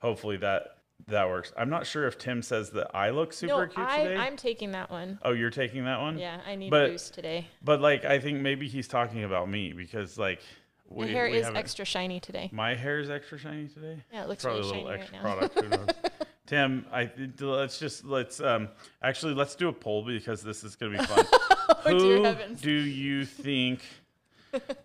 hopefully 0.00 0.36
that 0.38 0.76
that 1.08 1.28
works. 1.28 1.52
I'm 1.56 1.70
not 1.70 1.86
sure 1.86 2.06
if 2.06 2.18
Tim 2.18 2.42
says 2.42 2.70
that 2.70 2.90
I 2.94 3.10
look 3.10 3.32
super 3.32 3.66
no, 3.66 3.72
cute 3.72 3.86
I, 3.86 4.04
today. 4.04 4.16
I'm 4.16 4.36
taking 4.36 4.72
that 4.72 4.90
one. 4.90 5.18
Oh, 5.22 5.32
you're 5.32 5.50
taking 5.50 5.84
that 5.84 6.00
one? 6.00 6.18
Yeah, 6.18 6.40
I 6.46 6.54
need 6.56 6.70
But- 6.70 6.88
a 6.88 6.92
boost 6.92 7.14
today. 7.14 7.48
But 7.62 7.80
like, 7.80 8.04
I 8.04 8.18
think 8.18 8.40
maybe 8.40 8.68
he's 8.68 8.88
talking 8.88 9.24
about 9.24 9.48
me 9.48 9.72
because 9.72 10.18
like 10.18 10.40
we, 10.88 11.08
hair 11.08 11.26
is 11.26 11.46
extra 11.46 11.84
shiny 11.84 12.20
today. 12.20 12.50
My 12.52 12.74
hair 12.74 12.98
is 12.98 13.10
extra 13.10 13.38
shiny 13.38 13.68
today. 13.68 14.02
Yeah, 14.12 14.24
it 14.24 14.28
looks 14.28 14.44
Probably 14.44 14.62
really 14.62 14.80
a 14.80 14.84
little 14.84 14.90
shiny 14.90 15.02
extra 15.02 15.22
right 15.22 15.70
now. 15.70 15.76
product. 15.76 16.10
Tim, 16.46 16.84
I 16.92 17.08
let's 17.38 17.78
just 17.78 18.04
let's 18.04 18.40
um 18.40 18.68
actually 19.02 19.34
let's 19.34 19.54
do 19.54 19.68
a 19.68 19.72
poll 19.72 20.04
because 20.04 20.42
this 20.42 20.64
is 20.64 20.74
gonna 20.76 20.98
be 20.98 21.04
fun. 21.04 21.24
Oh, 21.82 21.92
Who 21.92 22.54
do 22.56 22.72
you 22.72 23.24
think 23.24 23.80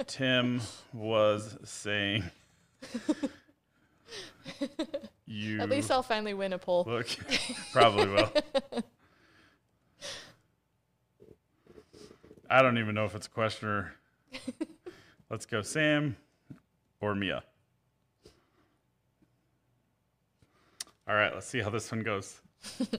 Tim 0.07 0.61
was 0.93 1.57
saying? 1.63 2.23
You 5.25 5.59
At 5.59 5.69
least 5.69 5.89
I'll 5.91 6.03
finally 6.03 6.33
win 6.33 6.53
a 6.53 6.57
poll. 6.57 6.83
look 6.87 7.07
probably 7.71 8.07
will. 8.07 8.31
I 12.49 12.61
don't 12.61 12.77
even 12.77 12.93
know 12.93 13.05
if 13.05 13.15
it's 13.15 13.27
a 13.27 13.29
question 13.29 13.67
or 13.67 13.93
let's 15.29 15.45
go 15.45 15.61
Sam 15.61 16.15
or 17.01 17.15
Mia. 17.15 17.43
All 21.07 21.15
right, 21.15 21.33
let's 21.33 21.47
see 21.47 21.59
how 21.61 21.69
this 21.69 21.91
one 21.91 22.03
goes. 22.03 22.41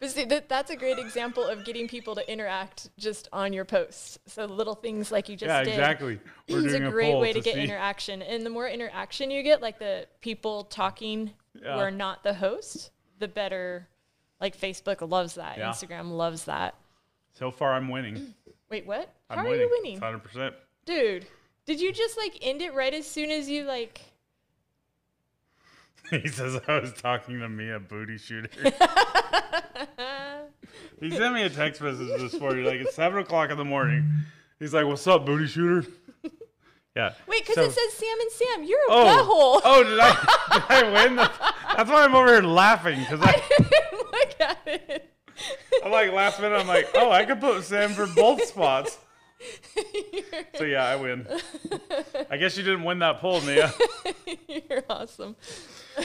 But 0.00 0.10
see, 0.10 0.24
that, 0.26 0.48
that's 0.48 0.70
a 0.70 0.76
great 0.76 0.98
example 0.98 1.44
of 1.44 1.64
getting 1.64 1.88
people 1.88 2.14
to 2.14 2.32
interact 2.32 2.90
just 2.98 3.28
on 3.32 3.52
your 3.52 3.64
posts. 3.64 4.18
So 4.26 4.44
little 4.44 4.76
things 4.76 5.10
like 5.10 5.28
you 5.28 5.36
just 5.36 5.48
yeah, 5.48 5.64
did. 5.64 5.70
exactly. 5.70 6.20
We're 6.48 6.86
a 6.86 6.90
great 6.90 7.12
poll 7.12 7.20
way 7.20 7.32
to 7.32 7.40
get 7.40 7.54
see. 7.54 7.62
interaction. 7.62 8.22
And 8.22 8.46
the 8.46 8.50
more 8.50 8.68
interaction 8.68 9.30
you 9.30 9.42
get, 9.42 9.60
like 9.60 9.80
the 9.80 10.06
people 10.20 10.64
talking 10.64 11.32
who 11.60 11.68
are 11.68 11.90
not 11.90 12.22
the 12.22 12.34
host, 12.34 12.90
the 13.18 13.28
better. 13.28 13.88
Like 14.40 14.56
Facebook 14.56 15.08
loves 15.08 15.34
that. 15.34 15.58
Yeah. 15.58 15.70
Instagram 15.70 16.12
loves 16.12 16.44
that. 16.44 16.76
So 17.32 17.50
far, 17.50 17.74
I'm 17.74 17.88
winning. 17.88 18.34
Wait, 18.70 18.86
what? 18.86 19.12
I'm 19.28 19.38
How 19.38 19.44
are 19.44 19.50
winning. 19.50 19.68
you 19.68 19.80
winning? 19.82 20.00
100%. 20.00 20.52
Dude, 20.84 21.26
did 21.66 21.80
you 21.80 21.92
just 21.92 22.16
like 22.16 22.38
end 22.40 22.62
it 22.62 22.72
right 22.72 22.94
as 22.94 23.06
soon 23.06 23.32
as 23.32 23.50
you 23.50 23.64
like. 23.64 24.00
He 26.22 26.28
says 26.28 26.58
I 26.66 26.78
was 26.78 26.92
talking 26.94 27.38
to 27.40 27.48
Mia 27.48 27.78
Booty 27.80 28.16
Shooter. 28.18 28.48
he 31.00 31.10
sent 31.10 31.34
me 31.34 31.42
a 31.42 31.50
text 31.50 31.80
message 31.82 32.08
this 32.18 32.38
morning, 32.40 32.64
like 32.64 32.76
it's 32.80 32.94
seven 32.94 33.18
o'clock 33.20 33.50
in 33.50 33.56
the 33.58 33.64
morning. 33.64 34.08
He's 34.58 34.72
like, 34.74 34.86
"What's 34.86 35.06
up, 35.06 35.26
Booty 35.26 35.46
Shooter?" 35.46 35.86
Yeah. 36.96 37.12
Wait, 37.28 37.42
because 37.46 37.54
So- 37.56 37.62
it 37.64 37.72
says 37.72 37.92
Sam 37.92 38.18
and 38.20 38.30
Sam. 38.32 38.64
You're 38.64 38.78
a 38.80 38.90
Oh, 38.90 39.04
butthole. 39.04 39.60
oh, 39.64 39.84
did 39.84 39.98
I? 40.00 40.10
Did 40.52 40.62
I 40.88 41.04
win? 41.04 41.16
The, 41.16 41.30
that's 41.76 41.90
why 41.90 42.04
I'm 42.04 42.14
over 42.14 42.28
here 42.32 42.42
laughing 42.42 42.98
because 43.00 43.20
I, 43.22 43.32
Look 43.92 44.40
at 44.40 44.58
it. 44.66 45.14
I'm 45.84 45.92
like 45.92 46.10
last 46.12 46.40
minute. 46.40 46.56
I'm 46.56 46.66
like, 46.66 46.88
oh, 46.94 47.10
I 47.10 47.24
could 47.24 47.40
put 47.40 47.62
Sam 47.64 47.90
for 47.90 48.06
both 48.06 48.42
spots. 48.46 48.98
So 50.56 50.64
yeah, 50.64 50.84
I 50.86 50.96
win. 50.96 51.28
I 52.28 52.36
guess 52.38 52.56
you 52.56 52.64
didn't 52.64 52.82
win 52.82 52.98
that 52.98 53.18
poll, 53.20 53.40
Mia. 53.42 53.72
You're 54.48 54.82
awesome. 54.90 55.36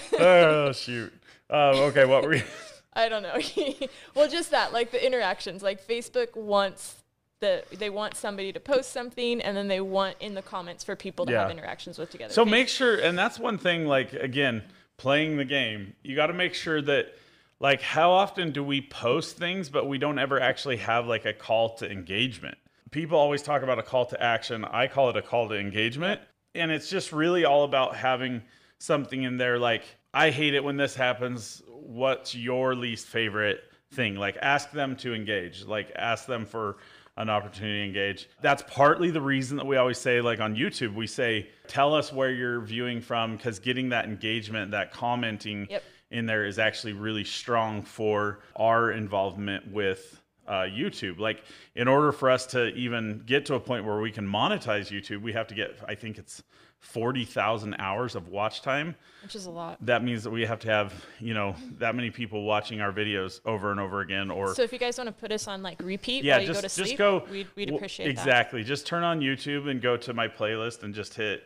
Oh 0.20 0.72
shoot. 0.72 1.14
Um, 1.50 1.76
okay, 1.90 2.06
what 2.06 2.24
were 2.24 2.36
you? 2.36 2.44
I 2.94 3.10
don't 3.10 3.24
know. 3.24 3.38
well, 4.16 4.30
just 4.30 4.52
that, 4.52 4.72
like 4.72 4.92
the 4.92 5.04
interactions. 5.04 5.64
Like 5.64 5.86
Facebook 5.86 6.36
wants 6.36 7.04
the 7.40 7.64
they 7.78 7.90
want 7.90 8.16
somebody 8.16 8.54
to 8.54 8.60
post 8.60 8.92
something, 8.92 9.42
and 9.42 9.58
then 9.58 9.68
they 9.68 9.82
want 9.82 10.16
in 10.20 10.34
the 10.34 10.42
comments 10.42 10.84
for 10.84 10.96
people 10.96 11.26
to 11.26 11.38
have 11.38 11.52
interactions 11.52 11.98
with 11.98 12.10
together. 12.12 12.34
So 12.34 12.46
make 12.46 12.70
sure, 12.70 12.96
and 12.96 13.18
that's 13.18 13.40
one 13.40 13.58
thing. 13.58 13.86
Like 13.86 14.14
again, 14.14 14.64
playing 14.98 15.38
the 15.38 15.46
game, 15.46 15.94
you 16.04 16.16
got 16.16 16.28
to 16.28 16.34
make 16.34 16.54
sure 16.54 16.82
that, 16.82 17.14
like, 17.60 17.82
how 17.82 18.12
often 18.12 18.52
do 18.52 18.64
we 18.64 18.82
post 18.82 19.38
things, 19.38 19.70
but 19.70 19.88
we 19.88 19.98
don't 19.98 20.20
ever 20.20 20.40
actually 20.40 20.78
have 20.78 21.08
like 21.08 21.26
a 21.26 21.34
call 21.34 21.76
to 21.76 21.92
engagement. 21.92 22.58
People 22.92 23.18
always 23.18 23.42
talk 23.42 23.64
about 23.64 23.80
a 23.80 23.84
call 23.84 24.06
to 24.08 24.22
action. 24.22 24.64
I 24.66 24.88
call 24.88 25.10
it 25.10 25.18
a 25.18 25.22
call 25.22 25.50
to 25.50 25.58
engagement, 25.58 26.22
and 26.56 26.72
it's 26.72 26.90
just 26.90 27.12
really 27.12 27.44
all 27.44 27.64
about 27.64 27.96
having 27.96 28.44
something 28.84 29.24
in 29.24 29.38
there 29.38 29.58
like, 29.58 29.84
I 30.14 30.30
hate 30.30 30.54
it 30.54 30.64
when 30.64 30.76
this 30.76 30.94
happens. 30.94 31.64
What's 31.68 32.36
your 32.36 32.76
least 32.76 33.08
favorite 33.08 33.62
thing? 33.94 34.16
Like, 34.16 34.38
ask 34.42 34.72
them 34.72 34.98
to 34.98 35.14
engage. 35.14 35.64
Like, 35.66 35.92
ask 35.96 36.26
them 36.26 36.46
for 36.46 36.78
an 37.16 37.30
opportunity 37.30 37.80
to 37.80 37.86
engage. 37.86 38.28
That's 38.42 38.64
partly 38.68 39.10
the 39.10 39.22
reason 39.22 39.56
that 39.58 39.66
we 39.66 39.78
always 39.78 39.98
say, 39.98 40.20
like 40.20 40.42
on 40.42 40.56
YouTube, 40.56 40.96
we 40.96 41.08
say, 41.08 41.50
tell 41.68 41.94
us 41.96 42.12
where 42.12 42.32
you're 42.32 42.60
viewing 42.60 43.00
from, 43.00 43.38
because 43.38 43.58
getting 43.60 43.90
that 43.90 44.06
engagement, 44.06 44.72
that 44.72 44.92
commenting 44.92 45.68
Yep. 45.70 45.84
in 46.12 46.26
there 46.26 46.46
is 46.46 46.60
actually 46.60 46.94
really 46.94 47.24
strong 47.24 47.84
for 47.84 48.40
our 48.56 48.92
involvement 48.92 49.72
with 49.72 50.22
uh, 50.46 50.64
YouTube. 50.64 51.20
Like, 51.20 51.44
in 51.76 51.88
order 51.88 52.12
for 52.12 52.30
us 52.30 52.46
to 52.48 52.68
even 52.74 53.24
get 53.26 53.46
to 53.46 53.56
a 53.56 53.60
point 53.60 53.86
where 53.86 54.00
we 54.02 54.12
can 54.12 54.28
monetize 54.28 54.92
YouTube, 54.92 55.22
we 55.22 55.32
have 55.32 55.48
to 55.48 55.56
get, 55.56 55.80
I 55.88 55.96
think 55.96 56.18
it's 56.18 56.44
40,000 56.84 57.76
hours 57.80 58.14
of 58.16 58.28
watch 58.28 58.62
time 58.62 58.96
which 59.24 59.36
is 59.36 59.46
a 59.46 59.50
lot. 59.50 59.78
that 59.86 60.04
means 60.04 60.24
that 60.24 60.30
we 60.32 60.46
have 60.46 60.60
to 60.60 60.68
have 60.70 60.94
you 61.20 61.34
know 61.34 61.56
that 61.80 61.96
many 61.96 62.12
people 62.12 62.44
watching 62.44 62.82
our 62.82 62.92
videos 62.92 63.40
over 63.46 63.72
and 63.72 63.80
over 63.80 64.02
again 64.02 64.30
or 64.30 64.54
So 64.54 64.62
if 64.64 64.72
you 64.72 64.78
guys 64.80 64.98
want 64.98 65.08
to 65.08 65.14
put 65.14 65.32
us 65.32 65.48
on 65.48 65.64
like 65.64 65.82
repeat 65.82 66.24
yeah 66.24 66.34
while 66.36 66.42
you 66.42 66.48
go 66.50 66.54
to 66.56 66.62
just 66.62 66.76
sleep, 66.76 66.98
go 66.98 67.26
we'd, 67.32 67.48
we'd 67.56 67.70
appreciate 67.74 68.06
that. 68.06 68.12
exactly 68.12 68.64
just 68.64 68.86
turn 68.86 69.04
on 69.04 69.22
youtube 69.22 69.70
and 69.70 69.82
go 69.82 69.98
to 69.98 70.14
my 70.14 70.28
playlist 70.28 70.84
and 70.84 70.94
just 70.94 71.14
hit 71.16 71.44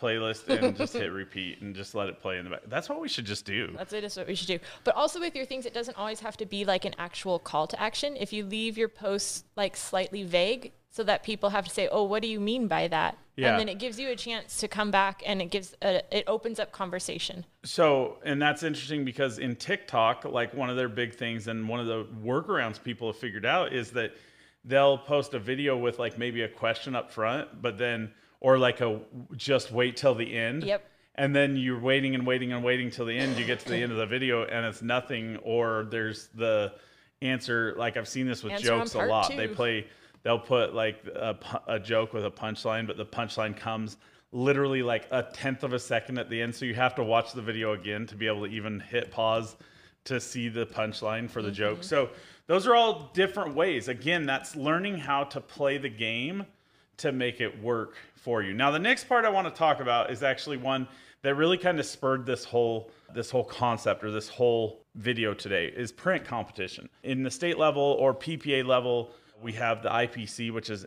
playlist 0.00 0.48
and 0.48 0.76
just 0.84 0.92
hit 0.92 1.10
repeat 1.10 1.60
and 1.62 1.74
just 1.74 1.94
let 1.94 2.08
it 2.08 2.20
play 2.20 2.38
in 2.38 2.44
the 2.44 2.50
back 2.50 2.60
that's 2.66 2.88
what 2.88 3.00
we 3.00 3.08
should 3.08 3.24
just 3.24 3.44
do 3.46 3.72
That's 3.76 3.92
it. 3.92 4.04
Is 4.04 4.16
what 4.16 4.26
we 4.28 4.34
should 4.34 4.48
do. 4.48 4.58
But 4.84 4.94
also 4.96 5.18
with 5.18 5.34
your 5.34 5.44
things, 5.46 5.66
it 5.66 5.72
doesn't 5.74 5.96
always 5.96 6.20
have 6.20 6.36
to 6.38 6.46
be 6.46 6.64
like 6.64 6.84
an 6.84 6.94
actual 6.98 7.38
call 7.38 7.66
to 7.68 7.80
action. 7.80 8.16
If 8.16 8.32
you 8.32 8.44
leave 8.44 8.76
your 8.76 8.88
posts 8.88 9.44
like 9.56 9.76
slightly 9.76 10.22
vague, 10.24 10.72
so 10.94 11.02
that 11.02 11.24
people 11.24 11.50
have 11.50 11.64
to 11.64 11.70
say, 11.70 11.88
"Oh, 11.90 12.04
what 12.04 12.22
do 12.22 12.28
you 12.28 12.38
mean 12.38 12.68
by 12.68 12.86
that?" 12.86 13.18
Yeah. 13.36 13.50
And 13.50 13.60
then 13.60 13.68
it 13.68 13.80
gives 13.80 13.98
you 13.98 14.10
a 14.10 14.16
chance 14.16 14.60
to 14.60 14.68
come 14.68 14.92
back, 14.92 15.24
and 15.26 15.42
it 15.42 15.46
gives 15.46 15.74
a, 15.82 16.02
it 16.16 16.22
opens 16.28 16.60
up 16.60 16.70
conversation. 16.70 17.44
So, 17.64 18.18
and 18.24 18.40
that's 18.40 18.62
interesting 18.62 19.04
because 19.04 19.40
in 19.40 19.56
TikTok, 19.56 20.24
like 20.24 20.54
one 20.54 20.70
of 20.70 20.76
their 20.76 20.88
big 20.88 21.16
things 21.16 21.48
and 21.48 21.68
one 21.68 21.80
of 21.80 21.86
the 21.86 22.06
workarounds 22.24 22.80
people 22.80 23.08
have 23.08 23.16
figured 23.16 23.44
out 23.44 23.72
is 23.72 23.90
that 23.90 24.12
they'll 24.64 24.96
post 24.96 25.34
a 25.34 25.40
video 25.40 25.76
with 25.76 25.98
like 25.98 26.16
maybe 26.16 26.42
a 26.42 26.48
question 26.48 26.94
up 26.94 27.10
front, 27.10 27.60
but 27.60 27.76
then, 27.76 28.12
or 28.38 28.56
like 28.56 28.80
a 28.80 29.00
just 29.36 29.72
wait 29.72 29.96
till 29.96 30.14
the 30.14 30.32
end. 30.32 30.62
Yep. 30.62 30.88
And 31.16 31.34
then 31.34 31.56
you're 31.56 31.80
waiting 31.80 32.14
and 32.14 32.24
waiting 32.24 32.52
and 32.52 32.62
waiting 32.62 32.90
till 32.90 33.06
the 33.06 33.18
end. 33.18 33.36
You 33.36 33.44
get 33.44 33.58
to 33.60 33.68
the 33.68 33.82
end 33.82 33.90
of 33.90 33.98
the 33.98 34.06
video 34.06 34.44
and 34.44 34.64
it's 34.64 34.80
nothing, 34.80 35.38
or 35.38 35.88
there's 35.90 36.28
the 36.34 36.72
answer. 37.20 37.74
Like 37.76 37.96
I've 37.96 38.08
seen 38.08 38.28
this 38.28 38.44
with 38.44 38.52
Answer 38.52 38.66
jokes 38.66 38.94
a 38.94 39.06
lot. 39.06 39.30
two. 39.30 39.36
They 39.36 39.48
play, 39.48 39.86
they'll 40.24 40.38
put 40.38 40.74
like 40.74 41.06
a, 41.14 41.36
a 41.68 41.78
joke 41.78 42.12
with 42.12 42.26
a 42.26 42.30
punchline, 42.30 42.86
but 42.86 42.96
the 42.96 43.06
punchline 43.06 43.56
comes 43.56 43.96
literally 44.32 44.82
like 44.82 45.06
a 45.12 45.22
tenth 45.22 45.62
of 45.62 45.72
a 45.72 45.78
second 45.78 46.18
at 46.18 46.28
the 46.28 46.42
end. 46.42 46.54
So 46.54 46.64
you 46.64 46.74
have 46.74 46.96
to 46.96 47.04
watch 47.04 47.32
the 47.32 47.42
video 47.42 47.72
again 47.72 48.06
to 48.08 48.16
be 48.16 48.26
able 48.26 48.40
to 48.40 48.52
even 48.52 48.80
hit 48.80 49.12
pause 49.12 49.54
to 50.04 50.20
see 50.20 50.48
the 50.48 50.66
punchline 50.66 51.30
for 51.30 51.40
the 51.40 51.48
mm-hmm. 51.48 51.56
joke. 51.56 51.84
So 51.84 52.10
those 52.46 52.66
are 52.66 52.74
all 52.74 53.10
different 53.14 53.54
ways. 53.54 53.88
Again, 53.88 54.26
that's 54.26 54.56
learning 54.56 54.98
how 54.98 55.24
to 55.24 55.40
play 55.40 55.78
the 55.78 55.88
game 55.88 56.44
to 56.96 57.12
make 57.12 57.40
it 57.40 57.62
work 57.62 57.96
for 58.16 58.42
you. 58.42 58.52
Now 58.54 58.70
the 58.70 58.78
next 58.78 59.04
part 59.04 59.24
I 59.24 59.30
want 59.30 59.46
to 59.46 59.54
talk 59.54 59.80
about 59.80 60.10
is 60.10 60.22
actually 60.22 60.56
one 60.56 60.88
that 61.22 61.34
really 61.36 61.56
kind 61.56 61.80
of 61.80 61.86
spurred 61.86 62.26
this 62.26 62.44
whole 62.44 62.90
this 63.14 63.30
whole 63.30 63.44
concept 63.44 64.02
or 64.02 64.10
this 64.10 64.28
whole 64.28 64.84
video 64.96 65.32
today 65.32 65.72
is 65.74 65.92
print 65.92 66.24
competition. 66.24 66.88
In 67.04 67.22
the 67.22 67.30
state 67.30 67.58
level 67.58 67.82
or 67.82 68.12
PPA 68.12 68.66
level, 68.66 69.12
we 69.44 69.52
have 69.52 69.82
the 69.82 69.90
IPC 69.90 70.50
which 70.50 70.70
is 70.70 70.86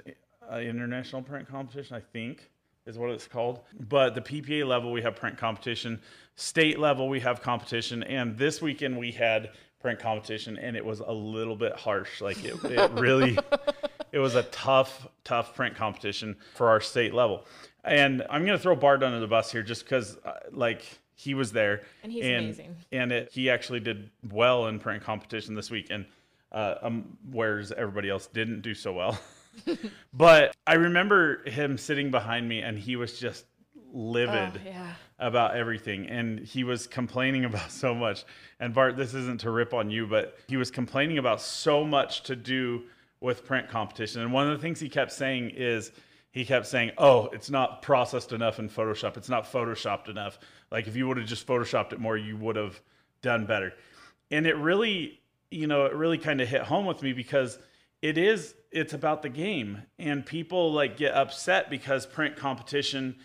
uh, 0.52 0.58
international 0.58 1.22
print 1.22 1.48
competition, 1.48 1.96
I 1.96 2.00
think 2.00 2.50
is 2.88 2.98
what 2.98 3.12
it's 3.12 3.28
called. 3.28 3.60
But 3.88 4.16
the 4.16 4.22
PPA 4.22 4.66
level, 4.66 4.92
we 4.92 5.02
have 5.04 5.16
print 5.16 5.38
competition. 5.38 6.02
State 6.36 6.80
level, 6.80 7.08
we 7.08 7.20
have 7.20 7.42
competition. 7.42 8.02
And 8.04 8.38
this 8.38 8.62
weekend, 8.62 8.98
we 8.98 9.12
had 9.12 9.52
print 9.80 10.00
competition, 10.00 10.58
and 10.58 10.76
it 10.76 10.84
was 10.84 11.02
a 11.02 11.12
little 11.12 11.56
bit 11.56 11.74
harsh. 11.76 12.22
Like 12.22 12.44
it, 12.44 12.56
it 12.64 12.92
really, 12.94 13.38
it 14.12 14.20
was 14.20 14.36
a 14.36 14.44
tough, 14.44 15.08
tough 15.24 15.54
print 15.54 15.76
competition 15.76 16.36
for 16.56 16.70
our 16.70 16.82
state 16.82 17.14
level. 17.14 17.46
And 17.84 18.24
I'm 18.30 18.46
going 18.46 18.58
to 18.58 18.62
throw 18.62 18.76
Bart 18.76 19.04
under 19.04 19.20
the 19.20 19.28
bus 19.28 19.52
here 19.52 19.64
just 19.64 19.84
because, 19.84 20.18
uh, 20.26 20.40
like, 20.52 20.84
he 21.14 21.34
was 21.34 21.52
there. 21.52 21.84
And 22.04 22.12
he's 22.12 22.26
amazing. 22.26 22.76
And 22.92 23.12
it, 23.12 23.32
he 23.32 23.50
actually 23.50 23.80
did 23.80 24.10
well 24.32 24.68
in 24.68 24.80
print 24.80 25.04
competition 25.04 25.56
this 25.56 25.72
week. 25.72 25.88
And 25.90 26.06
uh, 26.52 26.76
um, 26.82 27.18
whereas 27.32 27.72
everybody 27.72 28.10
else 28.10 28.28
didn't 28.28 28.62
do 28.62 28.74
so 28.74 28.94
well. 28.94 29.20
but 30.14 30.56
I 30.66 30.76
remember 30.76 31.48
him 31.50 31.78
sitting 31.78 32.12
behind 32.12 32.48
me 32.48 32.62
and 32.62 32.78
he 32.78 32.96
was 32.96 33.20
just 33.20 33.46
livid 33.94 34.54
Oh, 34.56 34.60
yeah. 34.66 34.94
about 35.20 35.56
everything. 35.56 36.08
And 36.08 36.40
he 36.40 36.64
was 36.64 36.88
complaining 36.88 37.46
about 37.52 37.72
so 37.72 37.94
much. 37.96 38.26
And 38.60 38.74
bart 38.74 38.98
this 38.98 39.14
isn't 39.14 39.42
to 39.42 39.52
rip 39.52 39.74
on 39.74 39.90
you 39.90 40.08
but 40.08 40.38
he 40.48 40.58
was 40.58 40.72
complaining 40.72 41.18
about 41.18 41.42
so 41.42 41.84
much 41.84 42.24
to 42.24 42.36
do 42.36 42.84
with 43.20 43.46
print 43.46 43.68
competition. 43.68 44.22
And 44.22 44.32
one 44.32 44.48
of 44.48 44.58
the 44.58 44.62
things 44.62 44.80
he 44.80 44.90
kept 44.90 45.12
saying 45.12 45.52
is 45.56 45.92
he 46.32 46.46
kept 46.46 46.68
saying 46.68 46.92
oh 46.98 47.30
it's 47.34 47.50
not 47.50 47.82
processed 47.82 48.32
enough 48.32 48.60
in 48.60 48.70
photoshop. 48.70 49.18
It's 49.18 49.30
not 49.30 49.52
photoshopped 49.52 50.10
enough. 50.10 50.40
Like 50.72 50.88
if 50.88 50.96
you 50.96 51.08
would 51.08 51.18
have 51.18 51.26
just 51.28 51.48
photoshopped 51.48 51.94
it 51.94 52.00
more 52.00 52.18
you 52.18 52.38
would 52.38 52.56
have 52.56 52.80
done 53.22 53.46
better. 53.46 53.74
And 54.30 54.46
it 54.46 54.58
really 54.58 55.22
you 55.52 55.68
know 55.68 55.86
it 55.86 55.94
really 55.94 56.18
kind 56.18 56.42
of 56.42 56.48
hit 56.48 56.64
home 56.64 56.86
with 56.86 57.02
me 57.02 57.14
because 57.14 57.58
it 58.02 58.18
is 58.18 58.54
it's 58.72 58.94
about 58.94 59.22
the 59.22 59.30
game. 59.30 59.82
And 59.98 60.26
people 60.26 60.72
like 60.72 60.98
get 60.98 61.14
upset 61.14 61.70
because 61.70 62.06
print 62.06 62.36
competition 62.36 63.16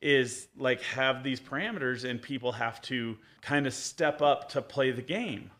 is 0.00 0.48
like 0.56 0.82
have 0.82 1.22
these 1.22 1.40
parameters 1.40 2.08
and 2.08 2.20
people 2.20 2.52
have 2.52 2.80
to 2.82 3.16
kind 3.40 3.66
of 3.66 3.74
step 3.74 4.22
up 4.22 4.48
to 4.50 4.62
play 4.62 4.90
the 4.90 5.02
game. 5.02 5.50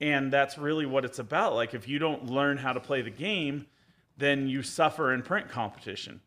And 0.00 0.32
that's 0.32 0.58
really 0.58 0.86
what 0.86 1.04
it's 1.04 1.18
about. 1.18 1.54
Like 1.54 1.74
if 1.74 1.88
you 1.88 1.98
don't 1.98 2.26
learn 2.26 2.56
how 2.58 2.72
to 2.72 2.80
play 2.80 3.02
the 3.02 3.10
game 3.10 3.66
then 4.16 4.46
you 4.46 4.62
suffer 4.62 5.12
in 5.12 5.22
print 5.22 5.48
competition. 5.48 6.20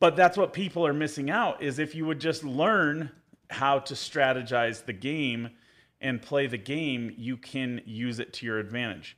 But 0.00 0.16
that's 0.16 0.38
what 0.38 0.52
people 0.52 0.86
are 0.86 0.94
missing 0.94 1.30
out 1.30 1.62
is 1.62 1.78
if 1.78 1.94
you 1.94 2.06
would 2.06 2.20
just 2.20 2.44
learn 2.44 3.10
how 3.50 3.80
to 3.80 3.94
strategize 3.94 4.84
the 4.84 4.92
game 4.92 5.50
and 6.00 6.22
play 6.22 6.46
the 6.46 6.58
game 6.58 7.12
you 7.16 7.36
can 7.36 7.80
use 7.84 8.18
it 8.18 8.32
to 8.32 8.46
your 8.46 8.58
advantage 8.58 9.16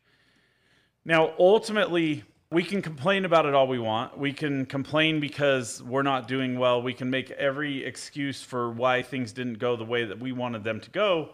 now, 1.04 1.32
ultimately, 1.38 2.24
we 2.50 2.62
can 2.62 2.82
complain 2.82 3.24
about 3.24 3.46
it 3.46 3.54
all 3.54 3.66
we 3.66 3.78
want. 3.78 4.18
We 4.18 4.32
can 4.32 4.66
complain 4.66 5.20
because 5.20 5.82
we're 5.82 6.02
not 6.02 6.28
doing 6.28 6.58
well. 6.58 6.82
We 6.82 6.94
can 6.94 7.10
make 7.10 7.30
every 7.32 7.84
excuse 7.84 8.42
for 8.42 8.70
why 8.70 9.02
things 9.02 9.32
didn't 9.32 9.58
go 9.58 9.76
the 9.76 9.84
way 9.84 10.04
that 10.04 10.18
we 10.18 10.32
wanted 10.32 10.62
them 10.64 10.80
to 10.80 10.90
go. 10.90 11.30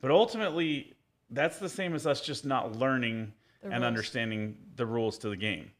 But 0.00 0.10
ultimately, 0.10 0.94
that's 1.30 1.58
the 1.58 1.68
same 1.68 1.94
as 1.94 2.06
us 2.06 2.20
just 2.20 2.44
not 2.44 2.76
learning 2.76 3.32
The 3.60 3.66
and 3.66 3.74
rules. 3.74 3.86
understanding 3.86 4.56
the 4.76 4.86
rules 4.86 5.18
to 5.18 5.28
the 5.28 5.36
game. 5.36 5.72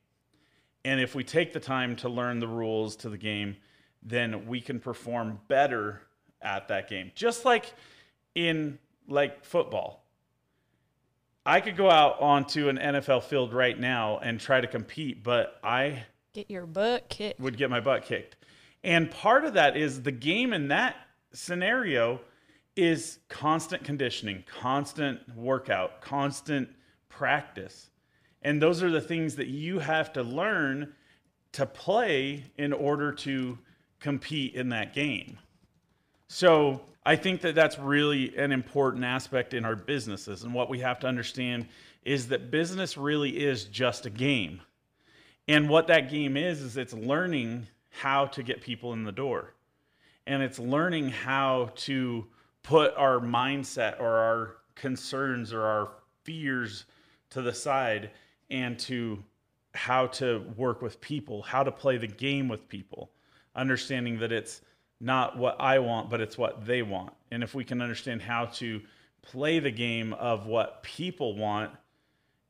And 0.84 1.00
if 1.00 1.14
we 1.14 1.24
take 1.24 1.52
the 1.52 1.60
time 1.60 1.96
to 1.96 2.08
learn 2.08 2.38
the 2.38 2.48
rules 2.48 2.96
to 2.96 3.08
the 3.08 3.18
game, 3.18 3.56
then 4.02 4.46
we 4.46 4.60
can 4.60 4.78
perform 4.78 5.40
better 5.48 6.02
at 6.42 6.68
that 6.68 6.88
game. 6.88 7.12
Just 7.14 7.44
like 7.44 7.72
in 8.34 8.78
like 9.08 9.44
football. 9.44 10.04
I 11.44 11.60
could 11.60 11.76
go 11.76 11.90
out 11.90 12.20
onto 12.20 12.68
an 12.68 12.76
NFL 12.76 13.22
field 13.22 13.54
right 13.54 13.78
now 13.78 14.18
and 14.18 14.40
try 14.40 14.60
to 14.60 14.66
compete, 14.66 15.22
but 15.22 15.60
I 15.62 16.04
Get 16.34 16.50
your 16.50 16.66
butt 16.66 17.08
kicked. 17.08 17.40
would 17.40 17.56
get 17.56 17.70
my 17.70 17.80
butt 17.80 18.04
kicked. 18.04 18.36
And 18.82 19.10
part 19.10 19.44
of 19.44 19.54
that 19.54 19.76
is 19.76 20.02
the 20.02 20.12
game 20.12 20.52
in 20.52 20.68
that 20.68 20.96
scenario 21.32 22.20
is 22.74 23.18
constant 23.28 23.84
conditioning, 23.84 24.44
constant 24.60 25.20
workout, 25.36 26.00
constant 26.00 26.68
practice. 27.08 27.90
And 28.42 28.60
those 28.60 28.82
are 28.82 28.90
the 28.90 29.00
things 29.00 29.36
that 29.36 29.48
you 29.48 29.78
have 29.78 30.12
to 30.14 30.22
learn 30.22 30.92
to 31.52 31.64
play 31.64 32.44
in 32.58 32.72
order 32.72 33.12
to 33.12 33.58
compete 33.98 34.54
in 34.54 34.68
that 34.68 34.92
game. 34.92 35.38
So 36.28 36.82
I 37.06 37.14
think 37.14 37.42
that 37.42 37.54
that's 37.54 37.78
really 37.78 38.36
an 38.36 38.50
important 38.50 39.04
aspect 39.04 39.54
in 39.54 39.64
our 39.64 39.76
businesses. 39.76 40.42
And 40.42 40.52
what 40.52 40.68
we 40.68 40.80
have 40.80 40.98
to 41.00 41.06
understand 41.06 41.68
is 42.04 42.28
that 42.28 42.50
business 42.50 42.96
really 42.96 43.30
is 43.44 43.62
just 43.66 44.06
a 44.06 44.10
game. 44.10 44.60
And 45.46 45.68
what 45.68 45.86
that 45.86 46.10
game 46.10 46.36
is, 46.36 46.62
is 46.62 46.76
it's 46.76 46.92
learning 46.92 47.68
how 47.90 48.26
to 48.26 48.42
get 48.42 48.60
people 48.60 48.92
in 48.92 49.04
the 49.04 49.12
door. 49.12 49.54
And 50.26 50.42
it's 50.42 50.58
learning 50.58 51.10
how 51.10 51.70
to 51.76 52.26
put 52.64 52.92
our 52.96 53.20
mindset 53.20 54.00
or 54.00 54.16
our 54.18 54.56
concerns 54.74 55.52
or 55.52 55.62
our 55.62 55.92
fears 56.24 56.86
to 57.30 57.40
the 57.40 57.54
side 57.54 58.10
and 58.50 58.76
to 58.80 59.22
how 59.74 60.08
to 60.08 60.44
work 60.56 60.82
with 60.82 61.00
people, 61.00 61.42
how 61.42 61.62
to 61.62 61.70
play 61.70 61.98
the 61.98 62.08
game 62.08 62.48
with 62.48 62.68
people, 62.68 63.12
understanding 63.54 64.18
that 64.18 64.32
it's 64.32 64.60
not 65.00 65.36
what 65.36 65.56
I 65.60 65.78
want, 65.78 66.10
but 66.10 66.20
it's 66.20 66.38
what 66.38 66.66
they 66.66 66.82
want. 66.82 67.12
And 67.30 67.42
if 67.42 67.54
we 67.54 67.64
can 67.64 67.82
understand 67.82 68.22
how 68.22 68.46
to 68.46 68.80
play 69.22 69.58
the 69.58 69.70
game 69.70 70.12
of 70.14 70.46
what 70.46 70.82
people 70.82 71.36
want 71.36 71.70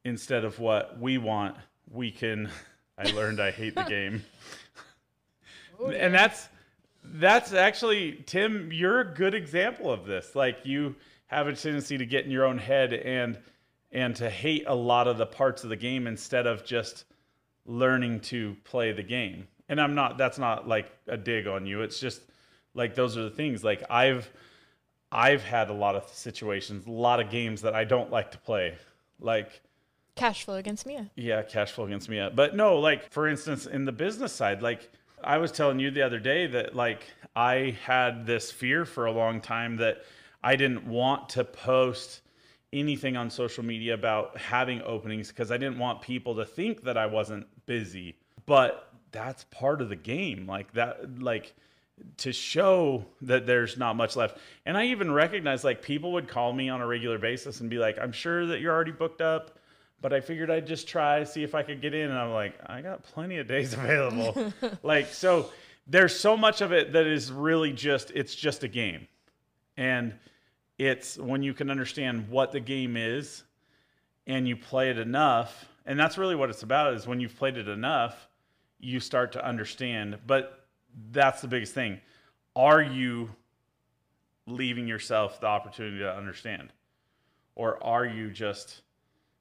instead 0.05 0.45
of 0.45 0.59
what 0.59 1.01
we 1.01 1.19
want, 1.19 1.57
we 1.91 2.11
can. 2.11 2.51
I 2.99 3.11
learned 3.11 3.41
I 3.41 3.51
hate 3.51 3.75
the 3.75 3.83
game. 3.89 4.25
Oh, 5.79 5.91
and 5.91 6.15
that's 6.15 6.49
that's 7.05 7.53
actually 7.53 8.25
Tim, 8.27 8.71
you're 8.73 9.01
a 9.01 9.15
good 9.15 9.35
example 9.35 9.93
of 9.93 10.07
this. 10.07 10.35
Like 10.35 10.59
you 10.65 10.95
have 11.27 11.49
a 11.49 11.55
tendency 11.55 11.99
to 11.99 12.07
get 12.07 12.25
in 12.25 12.31
your 12.31 12.45
own 12.45 12.59
head 12.59 12.93
and 12.93 13.39
and 13.93 14.15
to 14.17 14.29
hate 14.31 14.65
a 14.67 14.75
lot 14.75 15.09
of 15.09 15.19
the 15.19 15.27
parts 15.27 15.65
of 15.65 15.71
the 15.71 15.77
game 15.77 16.07
instead 16.07 16.47
of 16.47 16.65
just 16.65 17.05
learning 17.67 18.21
to 18.21 18.57
play 18.65 18.93
the 18.93 19.03
game. 19.03 19.47
And 19.69 19.81
I'm 19.81 19.95
not 19.95 20.17
that's 20.19 20.39
not 20.39 20.69
like 20.69 20.91
a 21.07 21.17
dig 21.17 21.47
on 21.47 21.67
you. 21.67 21.83
It's 21.83 21.99
just 21.99 22.23
like 22.77 22.95
those 22.95 23.17
are 23.17 23.25
the 23.25 23.31
things. 23.31 23.65
Like 23.65 23.83
I've 23.91 24.31
I've 25.11 25.43
had 25.43 25.71
a 25.71 25.73
lot 25.73 25.97
of 25.97 26.09
situations, 26.09 26.87
a 26.87 26.91
lot 26.91 27.21
of 27.21 27.31
games 27.31 27.63
that 27.63 27.75
I 27.75 27.85
don't 27.85 28.11
like 28.11 28.31
to 28.33 28.39
play. 28.39 28.77
Like 29.19 29.61
Cash 30.15 30.45
flow 30.45 30.55
against 30.55 30.87
Mia. 30.87 31.11
yeah, 31.15 31.43
cash 31.43 31.73
flow 31.73 31.85
against 31.85 32.09
me. 32.09 32.27
But 32.35 32.57
no, 32.57 32.79
like 32.79 33.11
for 33.11 33.29
instance, 33.29 33.67
in 33.67 33.85
the 33.85 33.93
business 33.93 34.33
side, 34.33 34.63
like 34.63 34.91
I 35.23 35.39
was 35.39 35.53
telling 35.53 35.79
you 35.79 35.91
the 35.91 36.03
other 36.03 36.19
day 36.19 36.47
that 36.47 36.75
like 36.75 37.03
I 37.35 37.77
had 37.85 38.27
this 38.27 38.51
fear 38.51 38.85
for 38.85 39.07
a 39.07 39.13
long 39.13 39.41
time 39.41 39.77
that 39.77 40.03
I 40.43 40.57
didn't 40.57 40.87
want 40.87 41.29
to 41.31 41.45
post 41.45 42.23
anything 42.73 43.17
on 43.17 43.31
social 43.31 43.65
media 43.65 43.95
about 43.95 44.37
having 44.39 44.83
openings 44.83 45.29
because 45.29 45.51
I 45.51 45.57
didn't 45.57 45.79
want 45.79 46.01
people 46.03 46.35
to 46.37 46.45
think 46.45 46.83
that 46.83 46.97
I 46.97 47.07
wasn't 47.07 47.47
busy. 47.67 48.17
But 48.45 48.93
that's 49.13 49.45
part 49.45 49.81
of 49.81 49.89
the 49.89 49.97
game. 49.97 50.47
Like 50.47 50.73
that 50.75 51.21
like 51.21 51.55
to 52.19 52.33
show 52.33 53.05
that 53.23 53.47
there's 53.47 53.79
not 53.79 53.97
much 53.97 54.17
left. 54.17 54.39
And 54.65 54.77
I 54.77 54.87
even 54.87 55.11
recognize 55.11 55.65
like 55.65 55.83
people 55.83 56.13
would 56.13 56.29
call 56.29 56.53
me 56.53 56.69
on 56.69 56.81
a 56.81 56.87
regular 56.87 57.19
basis 57.19 57.61
and 57.61 57.71
be 57.71 57.79
like, 57.79 57.99
I'm 57.99 58.13
sure 58.13 58.47
that 58.47 58.61
you're 58.61 58.75
already 58.75 58.93
booked 58.93 59.21
up, 59.21 59.59
but 60.01 60.13
I 60.13 60.21
figured 60.21 60.51
I'd 60.51 60.67
just 60.67 60.89
try, 60.89 61.25
see 61.25 61.43
if 61.43 61.55
I 61.55 61.63
could 61.63 61.81
get 61.81 61.95
in. 61.95 62.11
And 62.11 62.19
I'm 62.19 62.33
like, 62.33 62.55
I 62.67 62.83
got 62.83 63.03
plenty 63.03 63.39
of 63.39 63.49
days 63.49 63.73
available. 63.75 64.53
like, 64.83 65.09
so 65.09 65.51
there's 65.87 66.19
so 66.19 66.37
much 66.37 66.61
of 66.61 66.73
it 66.73 66.93
that 66.93 67.07
is 67.07 67.33
really 67.33 67.73
just, 67.73 68.11
it's 68.11 68.35
just 68.35 68.63
a 68.63 68.69
game. 68.69 69.09
And 69.77 70.15
it's 70.79 71.17
when 71.17 71.43
you 71.43 71.55
can 71.55 71.71
understand 71.71 72.29
what 72.29 72.53
the 72.53 72.61
game 72.61 72.97
is 72.97 73.43
and 74.27 74.47
you 74.47 74.57
play 74.57 74.91
it 74.91 74.99
enough. 74.99 75.67
And 75.87 75.99
that's 75.99 76.19
really 76.19 76.35
what 76.35 76.51
it's 76.51 76.63
about 76.63 76.95
is 76.95 77.07
when 77.07 77.21
you've 77.21 77.37
played 77.37 77.57
it 77.57 77.69
enough, 77.69 78.29
you 78.81 79.01
start 79.01 79.33
to 79.33 79.47
understand. 79.47 80.19
But 80.27 80.56
that's 81.11 81.41
the 81.41 81.49
biggest 81.49 81.75
thing. 81.75 82.01
Are 82.55 82.83
you 82.83 83.31
leaving 84.47 84.87
yourself 84.87 85.41
the 85.41 85.47
opportunity 85.47 85.99
to 85.99 86.11
understand? 86.11 86.73
Or 87.55 87.83
are 87.83 88.05
you 88.05 88.31
just 88.31 88.83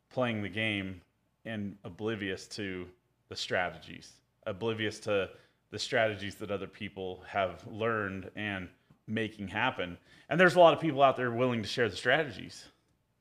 playing 0.10 0.42
the 0.42 0.50
game 0.50 1.02
and 1.46 1.78
oblivious 1.84 2.48
to 2.48 2.88
the 3.30 3.36
strategies, 3.36 4.14
oblivious 4.46 5.00
to 5.02 5.30
the 5.72 5.80
strategies 5.80 6.36
that 6.36 6.52
other 6.52 6.68
people 6.68 7.24
have 7.28 7.66
learned 7.68 8.30
and 8.36 8.70
making 9.08 9.48
happen? 9.48 9.98
And 10.30 10.40
there's 10.40 10.56
a 10.56 10.60
lot 10.60 10.74
of 10.74 10.80
people 10.80 11.04
out 11.04 11.18
there 11.18 11.32
willing 11.32 11.62
to 11.62 11.68
share 11.68 11.90
the 11.90 11.96
strategies, 11.96 12.66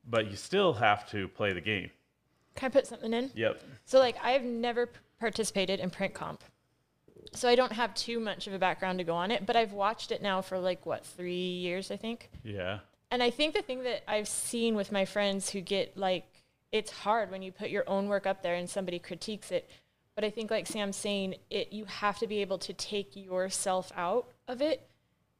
but 0.09 0.29
you 0.29 0.35
still 0.35 0.73
have 0.73 1.09
to 1.11 1.27
play 1.27 1.53
the 1.53 1.61
game. 1.61 1.91
Can 2.55 2.67
I 2.67 2.69
put 2.69 2.87
something 2.87 3.13
in? 3.13 3.31
Yep. 3.35 3.61
So, 3.85 3.99
like, 3.99 4.15
I've 4.23 4.43
never 4.43 4.89
participated 5.19 5.79
in 5.79 5.89
print 5.89 6.13
comp. 6.13 6.41
So, 7.35 7.49
I 7.49 7.55
don't 7.55 7.73
have 7.73 7.93
too 7.93 8.19
much 8.19 8.47
of 8.47 8.53
a 8.53 8.59
background 8.59 8.99
to 8.99 9.03
go 9.03 9.15
on 9.15 9.31
it, 9.31 9.45
but 9.45 9.55
I've 9.55 9.73
watched 9.73 10.11
it 10.11 10.21
now 10.21 10.41
for 10.41 10.59
like, 10.59 10.85
what, 10.85 11.05
three 11.05 11.33
years, 11.33 11.91
I 11.91 11.97
think. 11.97 12.29
Yeah. 12.43 12.79
And 13.11 13.21
I 13.21 13.29
think 13.29 13.53
the 13.53 13.61
thing 13.61 13.83
that 13.83 14.03
I've 14.09 14.27
seen 14.27 14.75
with 14.75 14.91
my 14.91 15.05
friends 15.05 15.49
who 15.49 15.61
get 15.61 15.95
like, 15.97 16.25
it's 16.71 16.91
hard 16.91 17.31
when 17.31 17.41
you 17.41 17.51
put 17.51 17.69
your 17.69 17.87
own 17.87 18.09
work 18.09 18.25
up 18.25 18.41
there 18.41 18.55
and 18.55 18.69
somebody 18.69 18.99
critiques 18.99 19.51
it. 19.51 19.69
But 20.15 20.23
I 20.23 20.29
think, 20.29 20.49
like 20.49 20.65
Sam's 20.65 20.95
saying, 20.95 21.35
it 21.49 21.73
you 21.73 21.85
have 21.85 22.19
to 22.19 22.27
be 22.27 22.39
able 22.39 22.57
to 22.59 22.73
take 22.73 23.15
yourself 23.15 23.91
out 23.95 24.27
of 24.47 24.61
it 24.61 24.87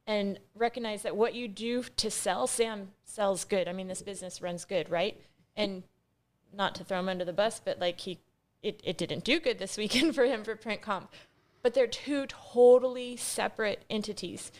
and 0.06 0.38
recognize 0.54 1.02
that 1.02 1.16
what 1.16 1.34
you 1.34 1.48
do 1.48 1.82
to 1.82 2.10
sell, 2.10 2.46
Sam 2.46 2.92
sells 3.04 3.44
good. 3.44 3.68
I 3.68 3.72
mean, 3.72 3.88
this 3.88 4.02
business 4.02 4.40
runs 4.40 4.64
good, 4.64 4.88
right? 4.88 5.20
And 5.56 5.82
not 6.52 6.74
to 6.76 6.84
throw 6.84 7.00
him 7.00 7.08
under 7.08 7.24
the 7.24 7.32
bus, 7.32 7.60
but 7.64 7.80
like 7.80 8.00
he, 8.00 8.18
it, 8.62 8.80
it 8.84 8.98
didn't 8.98 9.24
do 9.24 9.40
good 9.40 9.58
this 9.58 9.76
weekend 9.76 10.14
for 10.14 10.24
him 10.24 10.44
for 10.44 10.54
print 10.54 10.82
comp. 10.82 11.12
But 11.66 11.74
they're 11.74 11.88
two 11.88 12.26
totally 12.28 13.16
separate 13.16 13.84
entities. 13.90 14.52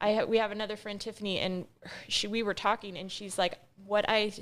I 0.00 0.14
ha- 0.14 0.24
we 0.24 0.38
have 0.38 0.50
another 0.50 0.74
friend 0.74 1.00
Tiffany, 1.00 1.38
and 1.38 1.66
she 2.08 2.26
we 2.26 2.42
were 2.42 2.52
talking, 2.52 2.98
and 2.98 3.12
she's 3.12 3.38
like, 3.38 3.60
"What 3.86 4.06
I 4.08 4.32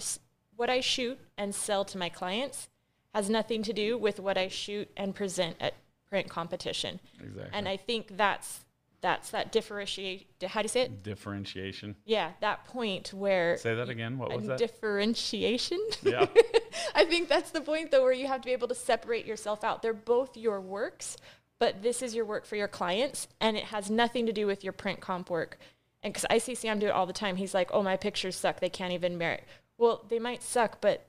what 0.57 0.71
I 0.71 0.81
shoot 0.81 1.19
and 1.37 1.55
sell 1.55 1.85
to 1.85 1.99
my 1.99 2.09
clients 2.09 2.71
has 3.15 3.29
nothing 3.29 3.63
to 3.65 3.75
do 3.75 3.99
with 3.99 4.19
what 4.19 4.39
I 4.39 4.49
shoot 4.49 4.91
and 4.97 5.15
present 5.15 5.59
at 5.61 5.75
print 6.09 6.31
competition." 6.31 7.01
Exactly. 7.21 7.51
And 7.53 7.69
I 7.69 7.77
think 7.77 8.17
that's 8.17 8.65
that's 9.03 9.29
that 9.33 9.53
differentiate. 9.53 10.27
How 10.43 10.63
do 10.63 10.65
you 10.65 10.69
say 10.71 10.83
it? 10.85 11.03
Differentiation. 11.03 11.97
Yeah, 12.07 12.33
that 12.41 12.65
point 12.65 13.13
where 13.13 13.59
Say 13.59 13.75
that 13.75 13.91
again. 13.91 14.17
What 14.17 14.35
was 14.35 14.47
that? 14.47 14.57
differentiation. 14.57 15.81
yeah. 16.03 16.25
I 16.95 17.05
think 17.05 17.29
that's 17.29 17.51
the 17.51 17.61
point 17.61 17.91
though, 17.91 18.03
where 18.03 18.13
you 18.13 18.27
have 18.27 18.41
to 18.41 18.47
be 18.47 18.53
able 18.53 18.69
to 18.69 18.75
separate 18.75 19.27
yourself 19.27 19.63
out. 19.63 19.83
They're 19.83 19.93
both 19.93 20.35
your 20.37 20.63
works, 20.63 21.19
but 21.59 21.83
this 21.83 22.03
is 22.03 22.15
your 22.15 22.25
work 22.25 22.45
for 22.45 22.57
your 22.57 22.69
clients, 22.69 23.29
and 23.41 23.57
it 23.57 23.65
has 23.65 23.91
nothing 23.91 24.27
to 24.27 24.33
do 24.33 24.47
with 24.47 24.63
your 24.65 24.73
print 24.73 25.01
comp 25.01 25.31
work. 25.31 25.59
And 26.03 26.13
because 26.13 26.27
I 26.31 26.39
see 26.39 26.55
Sam 26.55 26.79
do 26.79 26.87
it 26.87 26.91
all 26.93 27.07
the 27.07 27.13
time, 27.13 27.37
he's 27.37 27.55
like, 27.55 27.71
"Oh, 27.73 27.83
my 27.83 27.97
pictures 27.97 28.37
suck. 28.37 28.61
They 28.61 28.69
can't 28.69 28.93
even 28.93 29.19
merit." 29.19 29.45
Well, 29.79 30.05
they 30.09 30.19
might 30.19 30.43
suck, 30.43 30.81
but 30.81 31.07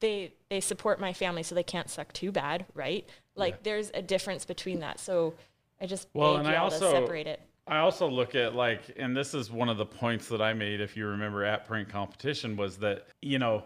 they 0.00 0.32
they 0.48 0.60
support 0.60 0.98
my 1.00 1.12
family, 1.12 1.42
so 1.42 1.54
they 1.54 1.62
can't 1.62 1.90
suck 1.90 2.12
too 2.12 2.32
bad, 2.32 2.66
right? 2.74 3.08
Like, 3.36 3.54
Yeah. 3.54 3.58
there's 3.64 3.90
a 3.94 4.02
difference 4.02 4.44
between 4.44 4.80
that. 4.80 4.98
So 4.98 5.34
I 5.80 5.86
just 5.86 6.08
Well, 6.14 6.36
and 6.36 6.48
I 6.48 6.56
also- 6.56 6.90
separate 6.90 7.26
it. 7.26 7.40
I 7.66 7.78
also 7.78 8.08
look 8.08 8.34
at 8.34 8.54
like, 8.56 8.80
and 8.96 9.16
this 9.16 9.32
is 9.34 9.50
one 9.50 9.68
of 9.68 9.76
the 9.76 9.86
points 9.86 10.28
that 10.28 10.42
I 10.42 10.54
made, 10.54 10.80
if 10.80 10.96
you 10.96 11.06
remember 11.06 11.44
at 11.44 11.66
print 11.66 11.88
competition, 11.88 12.56
was 12.56 12.78
that, 12.78 13.06
you 13.22 13.38
know, 13.38 13.64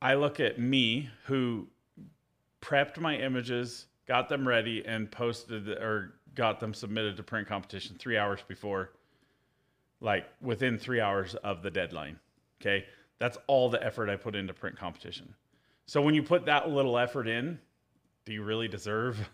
I 0.00 0.14
look 0.14 0.40
at 0.40 0.58
me 0.58 1.08
who 1.26 1.68
prepped 2.60 2.98
my 2.98 3.16
images, 3.16 3.86
got 4.06 4.28
them 4.28 4.46
ready, 4.46 4.84
and 4.84 5.10
posted 5.10 5.68
or 5.68 6.14
got 6.34 6.60
them 6.60 6.74
submitted 6.74 7.16
to 7.16 7.22
print 7.22 7.48
competition 7.48 7.96
three 7.98 8.16
hours 8.16 8.40
before, 8.48 8.92
like 10.00 10.26
within 10.40 10.78
three 10.78 11.00
hours 11.00 11.34
of 11.36 11.62
the 11.62 11.70
deadline. 11.70 12.18
Okay. 12.60 12.84
That's 13.22 13.38
all 13.46 13.70
the 13.70 13.80
effort 13.80 14.10
I 14.10 14.16
put 14.16 14.34
into 14.34 14.52
print 14.52 14.76
competition. 14.76 15.32
So 15.86 16.02
when 16.02 16.12
you 16.12 16.24
put 16.24 16.46
that 16.46 16.70
little 16.70 16.98
effort 16.98 17.28
in, 17.28 17.56
do 18.24 18.32
you 18.32 18.42
really 18.42 18.66
deserve 18.66 19.28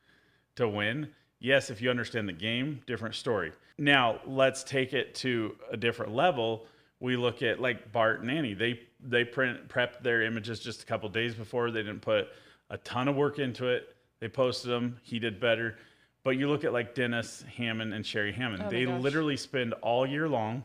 to 0.56 0.66
win? 0.66 1.08
Yes, 1.40 1.68
if 1.68 1.82
you 1.82 1.90
understand 1.90 2.26
the 2.26 2.32
game, 2.32 2.80
different 2.86 3.14
story. 3.14 3.52
Now, 3.76 4.20
let's 4.24 4.64
take 4.64 4.94
it 4.94 5.14
to 5.16 5.56
a 5.70 5.76
different 5.76 6.14
level. 6.14 6.66
We 7.00 7.16
look 7.16 7.42
at 7.42 7.60
like 7.60 7.92
Bart 7.92 8.22
and 8.22 8.30
Annie. 8.30 8.54
They 8.54 8.80
they 8.98 9.24
print 9.24 9.68
prepped 9.68 10.02
their 10.02 10.22
images 10.22 10.60
just 10.60 10.82
a 10.82 10.86
couple 10.86 11.10
days 11.10 11.34
before. 11.34 11.70
They 11.70 11.82
didn't 11.82 12.00
put 12.00 12.28
a 12.70 12.78
ton 12.78 13.08
of 13.08 13.16
work 13.16 13.38
into 13.38 13.66
it. 13.68 13.94
They 14.20 14.28
posted 14.28 14.70
them. 14.70 14.98
He 15.02 15.18
did 15.18 15.40
better. 15.40 15.76
But 16.22 16.30
you 16.38 16.48
look 16.48 16.64
at 16.64 16.72
like 16.72 16.94
Dennis 16.94 17.44
Hammond 17.56 17.92
and 17.92 18.04
Sherry 18.04 18.32
Hammond. 18.32 18.64
Oh 18.66 18.70
they 18.70 18.86
gosh. 18.86 19.02
literally 19.02 19.36
spend 19.36 19.74
all 19.74 20.06
year 20.06 20.28
long 20.28 20.64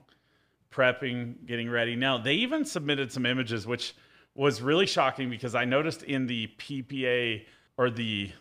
prepping, 0.71 1.45
getting 1.45 1.69
ready. 1.69 1.95
Now, 1.95 2.17
they 2.17 2.35
even 2.35 2.63
submitted 2.63 3.11
some 3.11 3.25
images, 3.25 3.67
which 3.67 3.95
was 4.35 4.61
really 4.61 4.85
shocking 4.85 5.29
because 5.29 5.55
I 5.55 5.65
noticed 5.65 6.03
in 6.03 6.27
the 6.27 6.47
PPA 6.57 7.43
or 7.77 7.89
the 7.89 8.31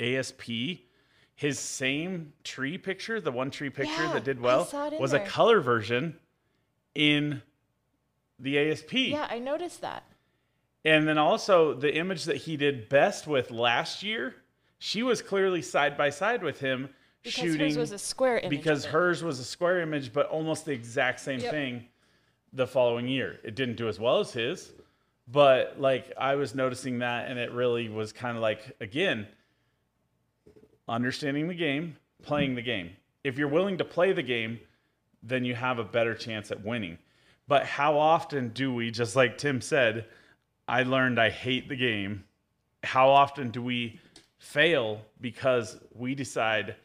ASP, 0.00 0.50
his 1.34 1.58
same 1.58 2.32
tree 2.44 2.78
picture, 2.78 3.20
the 3.20 3.32
one 3.32 3.50
tree 3.50 3.70
picture 3.70 3.92
Yeah, 4.02 4.12
that 4.14 4.24
did 4.24 4.40
well, 4.40 4.64
saw 4.64 4.88
it 4.88 4.94
in 4.94 5.00
was 5.00 5.12
a 5.12 5.20
color 5.20 5.60
version 5.60 6.18
in 6.94 7.42
the 8.38 8.58
ASP. 8.58 8.92
Yeah, 8.92 9.26
I 9.30 9.38
noticed 9.38 9.80
that. 9.80 10.04
And 10.86 11.08
then 11.08 11.18
also 11.18 11.74
the 11.74 11.92
image 11.96 12.24
that 12.26 12.36
he 12.36 12.56
did 12.56 12.88
best 12.88 13.26
with 13.26 13.50
last 13.50 14.04
year, 14.04 14.36
she 14.78 15.02
was 15.02 15.20
clearly 15.20 15.60
side 15.60 15.96
by 15.98 16.10
side 16.10 16.44
with 16.44 16.60
him 16.60 16.90
Because 17.24 17.34
shooting 17.34 17.66
hers 17.70 17.76
was 17.76 17.90
a 17.90 17.98
square 17.98 18.38
image. 18.38 18.50
because 18.50 18.84
hers 18.84 19.24
was 19.24 19.40
a 19.40 19.44
square 19.44 19.80
image, 19.80 20.12
but 20.12 20.26
almost 20.28 20.64
the 20.64 20.70
exact 20.72 21.18
same 21.18 21.40
Yep. 21.40 21.50
thing 21.50 21.88
the 22.52 22.68
following 22.68 23.08
year. 23.08 23.40
It 23.42 23.56
didn't 23.56 23.74
do 23.74 23.88
as 23.88 23.98
well 23.98 24.20
as 24.20 24.32
his, 24.32 24.72
but 25.26 25.74
like 25.80 26.12
I 26.16 26.36
was 26.36 26.54
noticing 26.54 27.00
that, 27.00 27.28
and 27.28 27.36
it 27.36 27.50
really 27.50 27.88
was 27.88 28.12
kind 28.12 28.36
of 28.36 28.42
like 28.42 28.76
again, 28.80 29.26
understanding 30.88 31.48
the 31.48 31.54
game, 31.54 31.96
playing 32.22 32.54
the 32.54 32.62
game. 32.62 32.90
If 33.24 33.38
you're 33.38 33.48
willing 33.48 33.78
to 33.78 33.84
play 33.84 34.12
the 34.12 34.22
game, 34.22 34.60
then 35.20 35.44
you 35.44 35.56
have 35.56 35.80
a 35.80 35.84
better 35.84 36.14
chance 36.14 36.52
at 36.52 36.64
winning. 36.64 36.98
But 37.48 37.66
how 37.66 37.98
often 37.98 38.50
do 38.50 38.72
we, 38.72 38.92
just 38.92 39.16
like 39.16 39.36
Tim 39.36 39.60
said, 39.60 40.06
I 40.68 40.82
learned 40.82 41.20
I 41.20 41.30
hate 41.30 41.68
the 41.68 41.76
game. 41.76 42.24
How 42.82 43.08
often 43.08 43.50
do 43.50 43.62
we 43.62 44.00
fail 44.38 45.00
because 45.20 45.78
we 45.94 46.14
decide 46.14 46.76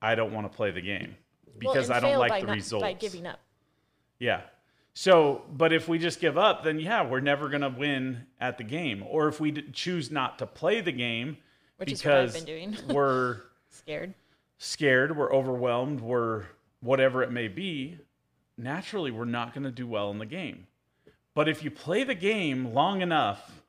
I 0.00 0.14
don't 0.14 0.32
want 0.32 0.50
to 0.50 0.56
play 0.56 0.70
the 0.70 0.80
game 0.80 1.16
because 1.58 1.88
and 1.88 1.96
I 1.96 2.00
don't 2.00 2.18
like 2.18 2.40
the 2.40 2.46
not- 2.46 2.54
results. 2.56 2.82
by 2.82 2.92
giving 2.92 3.26
up. 3.26 3.40
Yeah. 4.18 4.42
So, 4.94 5.42
but 5.50 5.72
if 5.72 5.88
we 5.88 5.98
just 5.98 6.20
give 6.20 6.36
up, 6.36 6.64
then 6.64 6.78
yeah, 6.78 7.06
we're 7.08 7.20
never 7.20 7.48
going 7.48 7.62
to 7.62 7.70
win 7.70 8.26
at 8.40 8.58
the 8.58 8.64
game. 8.64 9.02
Or 9.08 9.28
if 9.28 9.40
we 9.40 9.50
d- 9.50 9.64
choose 9.72 10.10
not 10.10 10.38
to 10.40 10.46
play 10.46 10.80
the 10.82 10.92
game 10.92 11.38
Which 11.78 11.92
is 11.92 12.04
what 12.04 12.14
I've 12.14 12.32
because 12.34 12.44
been 12.44 12.72
doing. 12.72 12.76
we're 12.94 13.40
Scared. 13.70 14.12
scared, 14.58 15.16
we're 15.16 15.32
overwhelmed, 15.32 16.00
we're 16.02 16.44
whatever 16.80 17.22
it 17.22 17.30
may 17.32 17.48
be, 17.48 17.98
naturally 18.58 19.10
we're 19.10 19.24
not 19.24 19.54
going 19.54 19.64
to 19.64 19.70
do 19.70 19.86
well 19.86 20.10
in 20.10 20.18
the 20.18 20.26
game. 20.26 20.66
But 21.34 21.48
if 21.48 21.62
you 21.64 21.70
play 21.70 22.04
the 22.04 22.14
game 22.14 22.74
long 22.74 23.00
enough, 23.00 23.62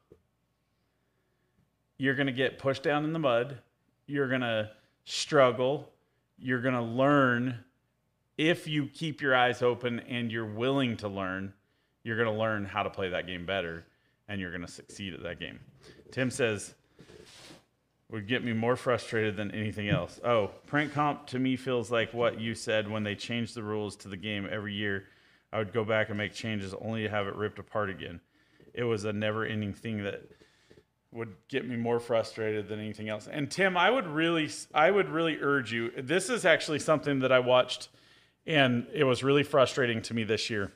you're 1.98 2.16
going 2.16 2.28
to 2.28 2.34
get 2.34 2.60
pushed 2.60 2.84
down 2.84 3.06
in 3.06 3.14
the 3.14 3.20
mud. 3.20 3.60
You're 4.08 4.28
going 4.28 4.42
to 4.42 4.72
struggle. 5.06 5.90
You're 6.38 6.62
going 6.62 6.74
to 6.74 6.82
learn. 6.82 7.60
If 8.38 8.68
you 8.68 8.88
keep 8.88 9.22
your 9.22 9.36
eyes 9.36 9.62
open 9.62 10.00
and 10.02 10.32
you're 10.32 10.46
willing 10.46 10.98
to 10.98 11.08
learn, 11.08 11.54
you're 12.04 12.18
going 12.18 12.34
to 12.34 12.40
learn 12.40 12.66
how 12.66 12.84
to 12.84 12.90
play 12.90 13.10
that 13.10 13.28
game 13.28 13.46
better 13.46 13.86
and 14.28 14.42
you're 14.42 14.52
going 14.52 14.66
to 14.66 14.72
succeed 14.72 15.14
at 15.14 15.24
that 15.24 15.40
game. 15.40 15.60
Tim 16.12 16.32
says, 16.32 16.74
would 18.14 18.28
get 18.28 18.44
me 18.44 18.54
more 18.54 18.76
frustrated 18.76 19.36
than 19.36 19.50
anything 19.52 19.90
else. 19.90 20.20
Oh, 20.24 20.52
print 20.68 20.94
comp 20.94 21.26
to 21.28 21.40
me 21.40 21.56
feels 21.56 21.90
like 21.90 22.14
what 22.14 22.40
you 22.40 22.54
said 22.54 22.88
when 22.88 23.04
they 23.04 23.16
change 23.16 23.54
the 23.56 23.64
rules 23.64 23.96
to 23.98 24.08
the 24.08 24.18
game 24.18 24.48
every 24.52 24.74
year. 24.74 25.06
I 25.54 25.60
would 25.60 25.72
go 25.72 25.86
back 25.86 26.10
and 26.10 26.18
make 26.18 26.34
changes 26.34 26.74
only 26.82 27.04
to 27.04 27.10
have 27.10 27.28
it 27.28 27.36
ripped 27.36 27.60
apart 27.60 27.92
again. 27.92 28.20
It 28.74 28.84
was 28.84 29.06
a 29.06 29.14
never 29.14 29.46
ending 29.46 29.72
thing 29.72 30.04
that 30.04 30.24
would 31.12 31.36
get 31.48 31.68
me 31.68 31.76
more 31.76 32.00
frustrated 32.00 32.68
than 32.68 32.80
anything 32.80 33.08
else. 33.08 33.28
And 33.28 33.52
Tim, 33.52 33.78
I 33.78 33.92
would 33.92 34.08
really 34.08 34.50
I 34.74 34.90
would 34.90 35.10
really 35.10 35.38
urge 35.40 35.72
you. 35.72 35.92
This 35.96 36.32
is 36.32 36.44
actually 36.44 36.80
something 36.80 37.20
that 37.20 37.32
I 37.32 37.38
watched 37.38 37.90
and 38.48 38.88
it 38.92 39.04
was 39.04 39.24
really 39.24 39.44
frustrating 39.44 40.02
to 40.02 40.16
me 40.16 40.24
this 40.24 40.50
year. 40.50 40.74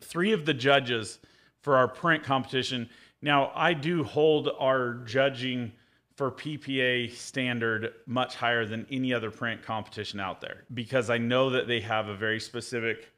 Three 0.00 0.32
of 0.32 0.46
the 0.46 0.54
judges 0.54 1.18
for 1.60 1.76
our 1.76 1.88
print 1.88 2.22
competition. 2.22 2.88
Now, 3.20 3.50
I 3.54 3.74
do 3.74 4.04
hold 4.04 4.48
our 4.58 4.94
judging 5.04 5.72
for 6.14 6.30
PPA 6.30 7.12
standard 7.12 7.94
much 8.06 8.36
higher 8.36 8.64
than 8.64 8.86
any 8.90 9.12
other 9.12 9.30
print 9.30 9.62
competition 9.62 10.20
out 10.20 10.40
there 10.40 10.64
because 10.72 11.10
I 11.10 11.18
know 11.18 11.50
that 11.50 11.66
they 11.66 11.80
have 11.80 12.08
a 12.08 12.16
very 12.16 12.38
specific 12.38 13.08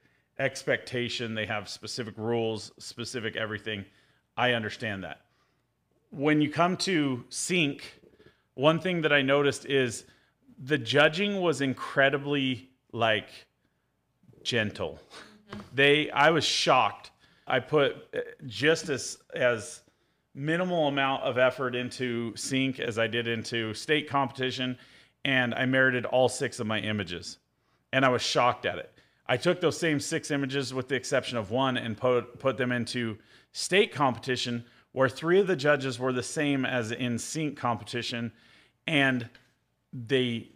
expectation, 0.42 1.34
they 1.34 1.46
have 1.46 1.68
specific 1.68 2.14
rules, 2.16 2.72
specific 2.78 3.36
everything. 3.36 3.84
I 4.36 4.52
understand 4.52 5.04
that. 5.04 5.20
When 6.10 6.40
you 6.40 6.50
come 6.50 6.76
to 6.78 7.24
sync, 7.28 8.00
one 8.54 8.80
thing 8.80 9.02
that 9.02 9.12
I 9.12 9.22
noticed 9.22 9.64
is 9.66 10.04
the 10.58 10.78
judging 10.78 11.40
was 11.40 11.60
incredibly 11.60 12.70
like 12.92 13.28
gentle. 14.42 14.98
They 15.72 16.10
I 16.10 16.30
was 16.30 16.44
shocked. 16.44 17.12
I 17.46 17.60
put 17.60 17.96
uh, 18.14 18.20
just 18.46 18.88
as 18.88 19.18
as 19.34 19.82
minimal 20.34 20.88
amount 20.88 21.22
of 21.22 21.38
effort 21.38 21.74
into 21.74 22.34
sync 22.36 22.80
as 22.80 22.98
I 22.98 23.06
did 23.06 23.28
into 23.28 23.74
state 23.74 24.08
competition 24.08 24.78
and 25.24 25.54
I 25.54 25.66
merited 25.66 26.06
all 26.06 26.28
6 26.28 26.58
of 26.58 26.66
my 26.66 26.80
images. 26.80 27.38
And 27.92 28.04
I 28.04 28.08
was 28.08 28.22
shocked 28.22 28.64
at 28.64 28.78
it. 28.78 28.92
I 29.26 29.36
took 29.36 29.60
those 29.60 29.78
same 29.78 30.00
6 30.00 30.30
images 30.30 30.74
with 30.74 30.88
the 30.88 30.96
exception 30.96 31.38
of 31.38 31.50
one 31.50 31.76
and 31.76 31.96
put 31.96 32.38
put 32.38 32.56
them 32.56 32.72
into 32.72 33.18
state 33.52 33.92
competition 33.92 34.64
where 34.92 35.08
3 35.08 35.40
of 35.40 35.46
the 35.46 35.56
judges 35.56 35.98
were 35.98 36.12
the 36.12 36.22
same 36.22 36.64
as 36.64 36.90
in 36.90 37.18
sync 37.18 37.56
competition 37.56 38.32
and 38.86 39.28
they 39.92 40.48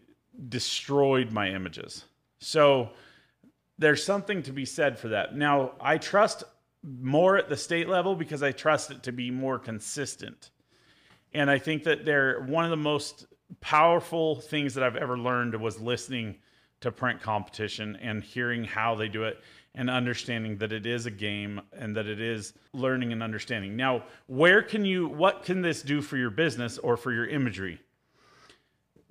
destroyed 0.49 1.33
my 1.33 1.49
images. 1.49 2.05
So 2.39 2.91
there's 3.79 4.05
something 4.05 4.43
to 4.43 4.53
be 4.53 4.65
said 4.65 4.99
for 4.99 5.09
that. 5.09 5.37
Now, 5.37 5.73
I 5.81 5.99
trust 5.99 6.45
more 6.83 7.37
at 7.37 7.49
the 7.49 7.57
state 7.57 7.89
level 7.89 8.15
because 8.15 8.43
I 8.43 8.53
trust 8.53 8.91
it 8.91 9.03
to 9.05 9.13
be 9.13 9.31
more 9.31 9.59
consistent. 9.59 10.51
And 11.33 11.51
I 11.51 11.59
think 11.59 11.85
that 11.85 12.05
they're 12.05 12.43
one 12.43 12.65
of 12.65 12.71
the 12.71 12.77
most 12.77 13.27
powerful 13.61 14.37
things 14.41 14.75
that 14.75 14.85
I've 14.85 14.97
ever 14.97 15.19
learned 15.19 15.55
was 15.61 15.81
listening 15.81 16.37
to 16.81 16.93
print 16.93 17.21
competition 17.21 17.97
and 17.97 18.23
hearing 18.23 18.65
how 18.65 18.95
they 18.95 19.09
do 19.09 19.25
it 19.25 19.41
and 19.75 19.91
understanding 19.91 20.57
that 20.59 20.73
it 20.73 20.87
is 20.87 21.07
a 21.07 21.11
game 21.11 21.61
and 21.73 21.95
that 21.97 22.07
it 22.07 22.21
is 22.21 22.55
learning 22.73 23.13
and 23.13 23.23
understanding. 23.23 23.77
Now, 23.77 24.05
where 24.27 24.63
can 24.63 24.85
you 24.85 25.07
what 25.09 25.43
can 25.43 25.63
this 25.63 25.83
do 25.83 26.01
for 26.01 26.17
your 26.17 26.31
business 26.31 26.79
or 26.79 26.97
for 26.97 27.13
your 27.13 27.27
imagery? 27.27 27.81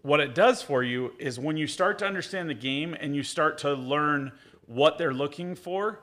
What 0.01 0.19
it 0.19 0.36
does 0.36 0.62
for 0.62 0.84
you 0.84 1.13
is 1.17 1.39
when 1.39 1.58
you 1.58 1.67
start 1.67 1.99
to 1.99 2.06
understand 2.06 2.49
the 2.49 2.56
game 2.56 2.95
and 2.99 3.15
you 3.15 3.23
start 3.23 3.58
to 3.60 3.73
learn 3.73 4.32
what 4.67 4.97
they're 4.97 5.13
looking 5.13 5.56
for, 5.56 5.99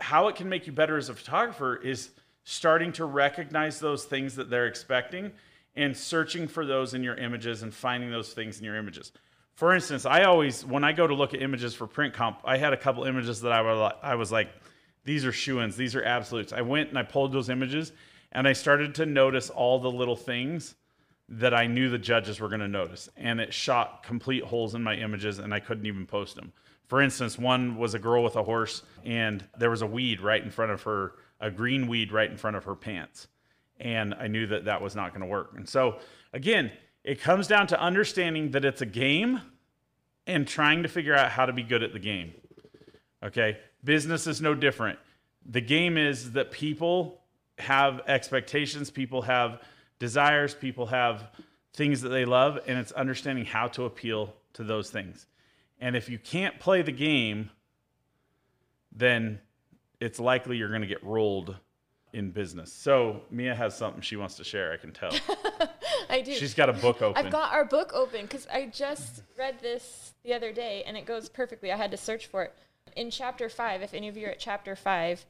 how 0.00 0.28
it 0.28 0.36
can 0.36 0.48
make 0.48 0.66
you 0.66 0.72
better 0.72 0.96
as 0.96 1.08
a 1.08 1.14
photographer 1.14 1.76
is 1.76 2.10
starting 2.44 2.92
to 2.92 3.04
recognize 3.04 3.78
those 3.78 4.04
things 4.04 4.34
that 4.34 4.50
they're 4.50 4.66
expecting 4.66 5.30
and 5.76 5.96
searching 5.96 6.48
for 6.48 6.66
those 6.66 6.94
in 6.94 7.02
your 7.02 7.14
images 7.14 7.62
and 7.62 7.72
finding 7.72 8.10
those 8.10 8.32
things 8.32 8.58
in 8.58 8.64
your 8.64 8.76
images. 8.76 9.12
For 9.54 9.74
instance, 9.74 10.06
I 10.06 10.24
always 10.24 10.64
when 10.64 10.84
I 10.84 10.92
go 10.92 11.06
to 11.06 11.14
look 11.14 11.34
at 11.34 11.42
images 11.42 11.74
for 11.74 11.86
print 11.86 12.14
comp, 12.14 12.40
I 12.44 12.56
had 12.56 12.72
a 12.72 12.76
couple 12.76 13.04
images 13.04 13.40
that 13.42 13.52
I 13.52 13.60
was 13.60 13.92
I 14.02 14.14
was 14.14 14.32
like, 14.32 14.48
these 15.04 15.24
are 15.24 15.32
shoe-ins, 15.32 15.76
these 15.76 15.94
are 15.94 16.02
absolutes. 16.02 16.52
I 16.52 16.62
went 16.62 16.88
and 16.88 16.98
I 16.98 17.02
pulled 17.02 17.32
those 17.32 17.48
images 17.48 17.92
and 18.32 18.48
I 18.48 18.54
started 18.54 18.94
to 18.96 19.06
notice 19.06 19.50
all 19.50 19.78
the 19.78 19.90
little 19.90 20.16
things 20.16 20.74
that 21.28 21.54
I 21.54 21.66
knew 21.66 21.88
the 21.88 21.98
judges 21.98 22.40
were 22.40 22.48
going 22.48 22.60
to 22.60 22.68
notice, 22.68 23.08
and 23.16 23.40
it 23.40 23.54
shot 23.54 24.02
complete 24.02 24.44
holes 24.44 24.74
in 24.74 24.82
my 24.82 24.94
images, 24.94 25.38
and 25.38 25.54
I 25.54 25.60
couldn't 25.60 25.86
even 25.86 26.06
post 26.06 26.34
them. 26.34 26.52
For 26.88 27.00
instance, 27.00 27.38
one 27.38 27.76
was 27.76 27.94
a 27.94 27.98
girl 27.98 28.22
with 28.22 28.36
a 28.36 28.42
horse, 28.42 28.82
and 29.04 29.44
there 29.58 29.70
was 29.70 29.82
a 29.82 29.86
weed 29.86 30.20
right 30.20 30.42
in 30.42 30.50
front 30.50 30.72
of 30.72 30.82
her, 30.82 31.14
a 31.40 31.50
green 31.50 31.86
weed 31.86 32.12
right 32.12 32.30
in 32.30 32.36
front 32.36 32.56
of 32.56 32.64
her 32.64 32.74
pants, 32.74 33.28
and 33.80 34.14
I 34.14 34.26
knew 34.26 34.46
that 34.48 34.66
that 34.66 34.82
was 34.82 34.94
not 34.94 35.10
going 35.10 35.22
to 35.22 35.26
work. 35.26 35.52
And 35.56 35.66
so, 35.66 35.98
again, 36.34 36.70
it 37.04 37.20
comes 37.20 37.46
down 37.46 37.66
to 37.68 37.80
understanding 37.80 38.52
that 38.52 38.64
it's 38.64 38.80
a 38.80 38.86
game 38.86 39.40
and 40.26 40.46
trying 40.46 40.82
to 40.82 40.88
figure 40.88 41.14
out 41.14 41.30
how 41.30 41.46
to 41.46 41.52
be 41.52 41.62
good 41.62 41.82
at 41.82 41.92
the 41.92 41.98
game. 41.98 42.32
Okay? 43.22 43.58
Business 43.82 44.26
is 44.26 44.40
no 44.40 44.54
different. 44.54 44.98
The 45.44 45.60
game 45.60 45.96
is 45.96 46.32
that 46.32 46.52
people 46.52 47.20
have 47.58 48.00
expectations, 48.06 48.90
people 48.90 49.22
have 49.22 49.60
desires, 49.98 50.54
people 50.54 50.86
have 50.86 51.30
things 51.72 52.02
that 52.02 52.10
they 52.10 52.24
love, 52.24 52.58
and 52.66 52.78
it's 52.78 52.92
understanding 52.92 53.44
how 53.44 53.66
to 53.68 53.84
appeal 53.84 54.34
to 54.54 54.62
those 54.62 54.90
things. 54.90 55.26
And 55.80 55.96
if 55.96 56.08
you 56.08 56.18
can't 56.18 56.58
play 56.60 56.82
the 56.82 56.92
game, 56.92 57.50
then 58.94 59.40
it's 60.00 60.20
likely 60.20 60.56
you're 60.56 60.68
going 60.68 60.82
to 60.82 60.86
get 60.86 61.02
rolled 61.02 61.56
in 62.12 62.30
business. 62.30 62.72
So 62.72 63.22
Mia 63.30 63.54
has 63.54 63.76
something 63.76 64.02
she 64.02 64.16
wants 64.16 64.36
to 64.36 64.44
share. 64.44 64.72
I 64.72 64.76
can 64.76 64.92
tell. 64.92 65.12
I 66.12 66.20
do. 66.20 66.34
She's 66.34 66.54
got 66.54 66.68
a 66.68 66.74
book 66.74 67.00
open. 67.00 67.24
I've 67.24 67.32
got 67.32 67.52
our 67.52 67.64
book 67.64 67.92
open 67.94 68.22
because 68.22 68.46
I 68.52 68.66
just 68.66 69.22
read 69.38 69.60
this 69.60 70.12
the 70.24 70.34
other 70.34 70.52
day 70.52 70.84
and 70.86 70.96
it 70.96 71.06
goes 71.06 71.30
perfectly. 71.30 71.72
I 71.72 71.76
had 71.76 71.90
to 71.90 71.96
search 71.96 72.26
for 72.26 72.42
it. 72.42 72.54
In 72.94 73.10
chapter 73.10 73.48
five, 73.48 73.80
if 73.80 73.94
any 73.94 74.08
of 74.08 74.16
you 74.16 74.26
are 74.26 74.30
at 74.30 74.38
chapter 74.38 74.76
five, 74.76 75.24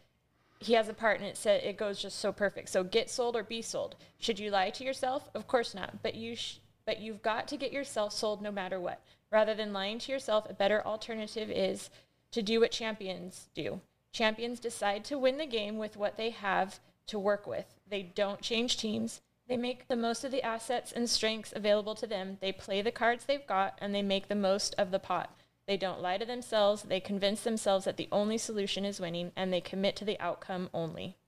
he 0.59 0.73
has 0.73 0.88
a 0.88 0.95
part 0.95 1.21
and 1.21 1.29
it 1.29 1.37
said 1.37 1.62
it 1.62 1.77
goes 1.77 2.03
just 2.03 2.18
so 2.18 2.33
perfect. 2.33 2.68
So 2.68 2.83
get 2.83 3.09
sold 3.09 3.37
or 3.37 3.45
be 3.45 3.62
sold. 3.62 3.95
Should 4.18 4.40
you 4.40 4.51
lie 4.51 4.71
to 4.71 4.85
yourself? 4.85 5.31
Of 5.35 5.47
course 5.47 5.73
not. 5.73 6.03
But 6.03 6.16
you 6.16 6.35
sh- 6.35 6.59
but 6.85 7.01
you've 7.01 7.23
got 7.23 7.47
to 7.49 7.57
get 7.57 7.73
yourself 7.73 8.12
sold 8.12 8.42
no 8.42 8.51
matter 8.51 8.81
what. 8.81 9.01
Rather 9.31 9.55
than 9.55 9.73
lying 9.73 10.01
to 10.01 10.11
yourself, 10.11 10.51
a 10.51 10.55
better 10.55 10.85
alternative 10.85 11.49
is 11.49 11.90
to 12.33 12.42
do 12.42 12.59
what 12.59 12.73
champions 12.73 13.49
do. 13.55 13.81
Champions 14.12 14.59
decide 14.59 15.05
to 15.05 15.16
win 15.16 15.38
the 15.38 15.47
game 15.47 15.79
with 15.79 15.97
what 15.97 16.16
they 16.16 16.31
have 16.31 16.81
to 17.07 17.21
work 17.21 17.47
with. 17.47 17.66
They 17.88 18.03
don't 18.03 18.42
change 18.42 18.77
teams. 18.77 19.21
They 19.52 19.58
make 19.58 19.88
the 19.88 19.96
most 19.96 20.24
of 20.24 20.30
the 20.30 20.42
assets 20.42 20.92
and 20.92 21.10
strengths 21.10 21.52
available 21.54 21.94
to 21.96 22.06
them. 22.06 22.38
They 22.40 22.52
play 22.52 22.80
the 22.80 22.90
cards 22.90 23.26
they've 23.26 23.46
got 23.46 23.76
and 23.82 23.94
they 23.94 24.00
make 24.00 24.28
the 24.28 24.34
most 24.34 24.74
of 24.78 24.90
the 24.90 24.98
pot. 24.98 25.38
They 25.66 25.76
don't 25.76 26.00
lie 26.00 26.16
to 26.16 26.24
themselves. 26.24 26.84
They 26.84 27.00
convince 27.00 27.42
themselves 27.42 27.84
that 27.84 27.98
the 27.98 28.08
only 28.10 28.38
solution 28.38 28.86
is 28.86 28.98
winning 28.98 29.30
and 29.36 29.52
they 29.52 29.60
commit 29.60 29.94
to 29.96 30.06
the 30.06 30.18
outcome 30.20 30.70
only. 30.72 31.18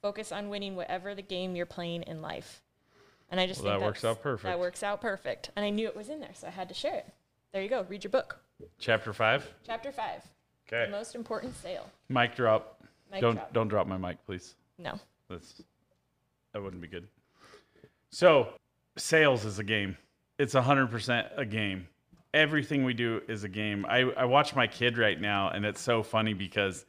Focus 0.00 0.30
on 0.30 0.48
winning 0.48 0.76
whatever 0.76 1.12
the 1.12 1.22
game 1.22 1.56
you're 1.56 1.66
playing 1.66 2.04
in 2.04 2.22
life. 2.22 2.62
And 3.28 3.40
I 3.40 3.48
just 3.48 3.64
Well, 3.64 3.72
think 3.72 3.80
that 3.80 3.86
works 3.86 4.04
out 4.04 4.22
perfect. 4.22 4.44
That 4.44 4.60
works 4.60 4.84
out 4.84 5.00
perfect. 5.00 5.50
And 5.56 5.64
I 5.64 5.70
knew 5.70 5.88
it 5.88 5.96
was 5.96 6.08
in 6.08 6.20
there, 6.20 6.34
so 6.34 6.46
I 6.46 6.50
had 6.50 6.68
to 6.68 6.74
share 6.74 6.94
it. 6.94 7.06
There 7.52 7.62
you 7.62 7.68
go. 7.68 7.84
Read 7.88 8.04
your 8.04 8.12
book. 8.12 8.38
Chapter 8.78 9.12
five. 9.12 9.52
Chapter 9.66 9.90
five. 9.90 10.22
Okay. 10.68 10.84
The 10.84 10.96
most 10.96 11.16
important 11.16 11.56
sale. 11.56 11.90
Mic 12.08 12.36
drop. 12.36 12.80
Mic 13.10 13.20
don't 13.20 13.34
drop. 13.34 13.52
don't 13.52 13.68
drop 13.68 13.86
my 13.88 13.98
mic, 13.98 14.24
please. 14.24 14.54
No. 14.78 15.00
That's 15.28 15.62
that 16.52 16.62
wouldn't 16.62 16.80
be 16.80 16.86
good. 16.86 17.08
So, 18.12 18.50
sales 18.98 19.46
is 19.46 19.58
a 19.58 19.64
game. 19.64 19.96
It's 20.38 20.54
100% 20.54 21.30
a 21.34 21.46
game. 21.46 21.88
Everything 22.34 22.84
we 22.84 22.92
do 22.92 23.22
is 23.26 23.42
a 23.42 23.48
game. 23.48 23.86
I, 23.88 24.00
I 24.00 24.26
watch 24.26 24.54
my 24.54 24.66
kid 24.66 24.98
right 24.98 25.18
now, 25.18 25.48
and 25.48 25.64
it's 25.64 25.80
so 25.80 26.02
funny 26.02 26.34
because 26.34 26.84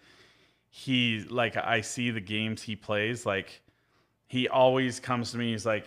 he, 0.69 1.25
like, 1.29 1.55
I 1.55 1.79
see 1.79 2.11
the 2.11 2.19
games 2.19 2.61
he 2.61 2.75
plays. 2.75 3.25
Like, 3.25 3.61
he 4.27 4.49
always 4.49 4.99
comes 4.99 5.31
to 5.31 5.37
me. 5.37 5.51
He's 5.53 5.65
like, 5.65 5.85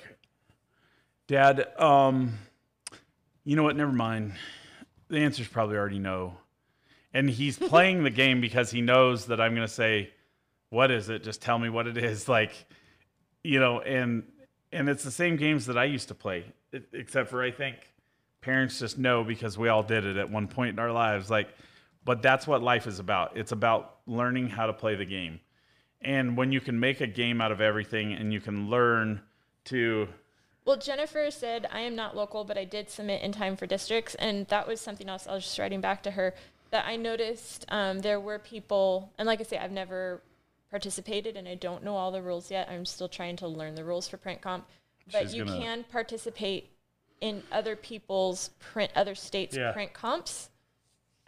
Dad, 1.27 1.67
um, 1.79 2.33
you 3.45 3.57
know 3.57 3.63
what? 3.63 3.77
Never 3.77 3.93
mind. 3.93 4.33
The 5.09 5.19
answer's 5.19 5.49
probably 5.49 5.77
already 5.77 5.99
no. 5.99 6.39
And 7.13 7.29
he's 7.29 7.59
playing 7.69 8.05
the 8.05 8.11
game 8.11 8.41
because 8.41 8.71
he 8.71 8.81
knows 8.81 9.27
that 9.27 9.39
I'm 9.39 9.55
going 9.55 9.67
to 9.67 9.73
say, 9.73 10.13
what 10.71 10.91
is 10.91 11.11
it? 11.11 11.23
Just 11.23 11.43
tell 11.43 11.59
me 11.59 11.69
what 11.69 11.87
it 11.87 11.99
is. 11.99 12.27
Like, 12.37 12.53
you 13.45 13.61
know, 13.61 13.81
and 13.81 14.25
and 14.73 14.89
it's 14.89 15.05
the 15.05 15.11
same 15.11 15.37
games 15.37 15.67
that 15.67 15.79
I 15.79 15.85
used 15.85 16.09
to 16.09 16.15
play, 16.15 16.45
except 16.93 17.31
for 17.31 17.43
I 17.43 17.51
think 17.51 17.77
parents 18.41 18.79
just 18.79 18.99
know 18.99 19.25
because 19.25 19.59
we 19.59 19.69
all 19.69 19.83
did 19.83 20.05
it 20.05 20.17
at 20.17 20.31
one 20.31 20.49
point 20.49 20.71
in 20.71 20.79
our 20.79 20.93
lives. 20.93 21.31
Like, 21.31 21.49
but 22.05 22.23
that's 22.23 22.47
what 22.47 22.63
life 22.63 22.87
is 22.87 22.99
about. 22.99 23.37
It's 23.37 23.53
about 23.53 23.97
learning 24.07 24.49
how 24.49 24.67
to 24.67 24.73
play 24.73 24.95
the 24.95 25.05
game. 25.05 25.41
And 26.01 26.37
when 26.37 26.53
you 26.53 26.61
can 26.61 26.79
make 26.79 27.01
a 27.01 27.07
game 27.07 27.41
out 27.41 27.51
of 27.51 27.61
everything 27.61 28.13
and 28.13 28.33
you 28.33 28.41
can 28.41 28.71
learn 28.71 29.21
to 29.65 30.09
Well, 30.65 30.77
Jennifer 30.77 31.31
said, 31.31 31.67
I 31.73 31.81
am 31.81 31.97
not 31.97 32.17
local, 32.17 32.45
but 32.45 32.57
I 32.57 32.65
did 32.65 32.91
submit 32.91 33.23
in 33.23 33.33
time 33.33 33.57
for 33.57 33.67
districts. 33.67 34.15
And 34.17 34.47
that 34.49 34.69
was 34.69 34.81
something 34.81 35.09
else 35.09 35.27
I 35.27 35.35
was 35.35 35.45
just 35.45 35.59
writing 35.59 35.81
back 35.81 36.03
to 36.05 36.13
her 36.13 36.35
that 36.71 36.87
I 36.87 36.97
noticed 36.97 37.65
um, 37.69 38.01
there 38.01 38.21
were 38.21 38.39
people, 38.39 39.13
and 39.19 39.27
like 39.27 39.41
I 39.41 39.45
say, 39.45 39.59
I've 39.59 39.73
never 39.73 40.23
participated 40.71 41.37
and 41.37 41.47
I 41.49 41.55
don't 41.55 41.83
know 41.85 41.97
all 41.97 42.11
the 42.11 42.23
rules 42.23 42.51
yet. 42.51 42.69
I'm 42.69 42.85
still 42.85 43.09
trying 43.09 43.37
to 43.37 43.49
learn 43.49 43.75
the 43.75 43.85
rules 43.85 44.09
for 44.09 44.17
print 44.17 44.41
comp. 44.41 44.67
But 45.13 45.23
She's 45.23 45.35
you 45.35 45.45
gonna- 45.45 45.59
can 45.61 45.85
participate 45.85 46.71
in 47.21 47.43
other 47.53 47.77
people's 47.77 48.51
print, 48.59 48.91
other 48.95 49.15
states' 49.15 49.57
Yeah. 49.57 49.73
print 49.73 49.93
comps 49.95 50.51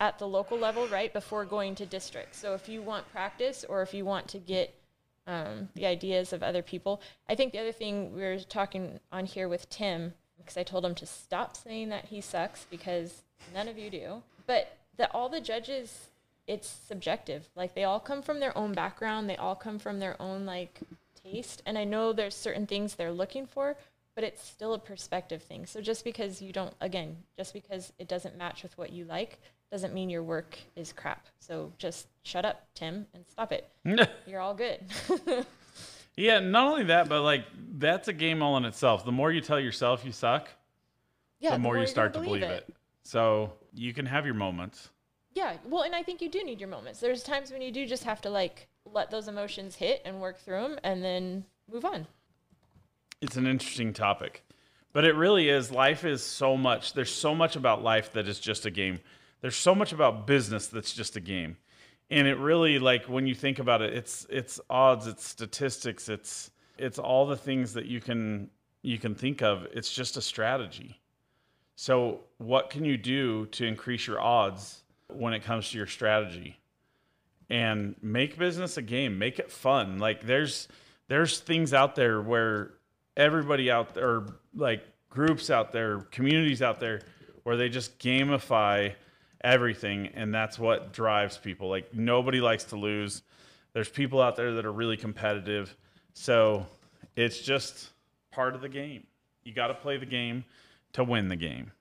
at 0.01 0.19
the 0.19 0.29
local 0.29 0.59
level, 0.59 0.87
right, 0.89 1.13
before 1.13 1.45
going 1.45 1.75
to 1.77 1.87
district. 1.87 2.35
So 2.35 2.55
if 2.55 2.69
you 2.69 2.83
want 2.83 3.09
practice 3.11 3.65
or 3.65 3.83
if 3.83 3.95
you 3.95 4.05
want 4.05 4.29
to 4.29 4.39
get 4.39 4.75
um, 5.27 5.69
the 5.75 5.85
ideas 5.85 6.33
of 6.33 6.43
other 6.43 6.63
people. 6.63 7.03
I 7.29 7.35
think 7.35 7.53
the 7.53 7.59
other 7.59 7.71
thing 7.73 8.15
we 8.15 8.23
were 8.23 8.39
talking 8.39 8.99
on 9.13 9.27
here 9.27 9.47
with 9.47 9.69
Tim, 9.69 10.15
because 10.39 10.57
I 10.57 10.63
told 10.63 10.87
him 10.87 10.95
to 10.95 11.05
stop 11.05 11.55
saying 11.55 11.91
that 11.91 12.07
he 12.07 12.23
sucks 12.23 12.65
because 12.71 13.25
none 13.53 13.69
of 13.69 13.77
you 13.77 13.91
do, 13.91 14.23
but 14.47 14.79
that 14.97 15.11
all 15.15 15.29
the 15.29 15.43
judges, 15.43 16.09
it's 16.49 16.69
subjective. 16.89 17.49
Like 17.55 17.75
they 17.75 17.85
all 17.85 18.01
come 18.01 18.23
from 18.23 18.41
their 18.41 18.57
own 18.59 18.73
background, 18.73 19.31
they 19.31 19.37
all 19.37 19.55
come 19.55 19.79
from 19.79 20.01
their 20.01 20.21
own 20.21 20.45
like 20.45 20.81
taste. 21.23 21.63
And 21.65 21.79
I 21.79 21.85
know 21.85 22.13
there's 22.13 22.35
certain 22.35 22.67
things 22.67 22.95
they're 22.95 23.13
looking 23.13 23.47
for, 23.47 23.77
but 24.17 24.25
it's 24.25 24.43
still 24.43 24.75
a 24.75 24.79
perspective 24.79 25.43
thing. 25.43 25.67
So 25.67 25.81
just 25.81 26.03
because 26.03 26.43
you 26.43 26.53
don't, 26.53 26.75
again, 26.81 27.17
just 27.37 27.53
because 27.53 27.93
it 27.99 28.09
doesn't 28.09 28.37
match 28.37 28.65
with 28.65 28.77
what 28.77 28.93
you 28.93 29.05
like, 29.05 29.39
doesn't 29.71 29.95
mean 29.95 30.11
your 30.11 30.23
work 30.23 30.59
is 30.75 30.93
crap. 30.93 31.27
So 31.39 31.71
just 31.79 32.09
shut 32.23 32.45
up, 32.45 32.67
Tim, 32.75 33.07
and 33.15 33.25
stop 33.29 33.53
it. 33.53 33.69
You're 34.27 34.41
all 34.41 34.55
good. 34.55 34.81
Yeah, 36.19 36.41
not 36.41 36.67
only 36.67 36.85
that, 36.87 37.09
but 37.09 37.23
like 37.23 37.45
that's 37.77 38.09
a 38.09 38.13
game 38.13 38.43
all 38.43 38.57
in 38.57 38.65
itself. 38.65 39.05
The 39.05 39.13
more 39.13 39.31
you 39.31 39.41
tell 39.41 39.61
yourself 39.61 40.05
you 40.05 40.11
suck, 40.11 40.49
yeah, 41.39 41.53
the 41.53 41.61
more, 41.61 41.75
you 41.75 41.83
you're 41.83 41.87
start 41.87 42.13
to 42.15 42.21
believe 42.21 42.43
it. 42.43 42.69
So 43.05 43.53
you 43.73 43.95
can 43.95 44.05
have 44.05 44.27
your 44.27 44.35
moments. 44.35 44.91
Yeah, 45.39 45.57
well, 45.69 45.85
and 45.85 45.95
I 45.95 46.03
think 46.03 46.21
you 46.21 46.29
do 46.29 46.43
need 46.43 46.59
your 46.59 46.69
moments. 46.69 46.99
There's 46.99 47.23
times 47.23 47.53
when 47.53 47.63
you 47.63 47.71
do 47.71 47.87
just 47.87 48.03
have 48.03 48.21
to 48.23 48.29
like 48.29 48.67
let 48.85 49.13
those 49.13 49.29
emotions 49.29 49.77
hit 49.77 50.03
and 50.05 50.21
work 50.21 50.37
through 50.37 50.63
them, 50.63 50.79
and 50.83 51.01
then 51.01 51.45
move 51.73 51.85
on. 51.85 52.09
It's 53.21 53.37
an 53.37 53.47
interesting 53.47 53.93
topic, 53.93 54.43
but 54.93 55.05
it 55.05 55.15
really 55.15 55.49
is. 55.49 55.71
Life 55.71 56.05
is 56.05 56.25
so 56.25 56.57
much. 56.57 56.93
There's 56.93 57.15
so 57.15 57.37
much 57.37 57.55
about 57.55 57.85
life 57.85 58.13
that 58.15 58.27
is 58.27 58.41
just 58.41 58.67
a 58.67 58.71
game. 58.73 58.99
There's 59.41 59.55
so 59.55 59.77
much 59.77 59.93
about 59.93 60.27
business 60.27 60.67
that's 60.67 60.93
just 60.93 61.15
a 61.15 61.21
game, 61.21 61.57
and 62.11 62.27
it 62.27 62.39
really 62.39 62.81
like 62.81 63.05
when 63.05 63.29
you 63.29 63.37
think 63.37 63.61
about 63.61 63.81
it, 63.81 63.95
it's 63.95 64.27
it's 64.29 64.59
odds, 64.69 65.07
it's 65.07 65.25
statistics, 65.25 66.09
it's 66.09 66.51
it's 66.79 66.99
all 66.99 67.27
the 67.27 67.37
things 67.37 67.75
that 67.75 67.87
you 67.87 68.01
can 68.01 68.51
you 68.83 68.99
can 68.99 69.15
think 69.15 69.41
of. 69.41 69.69
It's 69.73 69.95
just 69.95 70.17
a 70.17 70.21
strategy. 70.21 71.01
So 71.77 72.23
what 72.39 72.71
can 72.71 72.85
you 72.85 72.97
do 72.97 73.47
to 73.47 73.65
increase 73.65 74.05
your 74.05 74.21
odds 74.21 74.83
when 75.09 75.33
it 75.33 75.43
comes 75.45 75.71
to 75.71 75.79
your 75.79 75.87
strategy? 75.87 76.59
and 77.51 77.95
make 78.03 78.37
business 78.39 78.77
a 78.77 78.83
game 78.83 79.19
make 79.19 79.39
it 79.39 79.51
fun 79.51 79.99
like 79.99 80.27
there's 80.27 80.69
there's 81.09 81.41
things 81.41 81.73
out 81.73 81.95
there 81.95 82.21
where 82.21 82.75
everybody 83.19 83.71
out 83.71 83.95
there, 83.95 84.25
like 84.55 84.83
groups 85.11 85.51
out 85.51 85.73
there, 85.73 85.99
communities 86.13 86.63
out 86.63 86.81
there, 86.81 87.01
where 87.43 87.57
they 87.57 87.69
just 87.69 87.99
gamify 87.99 88.95
everything, 89.43 90.07
and 90.15 90.33
that's 90.33 90.59
what 90.59 90.93
drives 90.93 91.37
people. 91.37 91.69
Like 91.69 91.93
nobody 91.93 92.41
likes 92.41 92.65
to 92.65 92.77
lose. 92.77 93.23
There's 93.73 93.89
people 93.89 94.23
out 94.23 94.37
there 94.37 94.55
that 94.55 94.65
are 94.65 94.73
really 94.73 94.97
competitive, 94.97 95.77
so 96.15 96.67
it's 97.17 97.41
just 97.41 97.91
part 98.31 98.55
of 98.55 98.61
the 98.61 98.69
game. 98.69 99.07
You 99.43 99.53
got 99.53 99.69
to 99.69 99.75
play 99.75 99.97
the 99.97 100.07
game 100.07 100.45
to 100.93 101.05
win 101.05 101.29
the 101.29 101.37
game. 101.37 101.73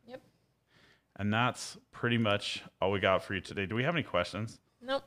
And 1.18 1.34
that's 1.34 1.78
pretty 1.92 2.18
much 2.20 2.64
all 2.80 2.92
we 2.92 3.00
got 3.00 3.24
for 3.24 3.34
you 3.34 3.42
today. 3.42 3.66
Do 3.66 3.74
we 3.76 3.84
have 3.84 3.96
any 3.96 4.04
questions? 4.04 4.60
Nope. 4.82 5.04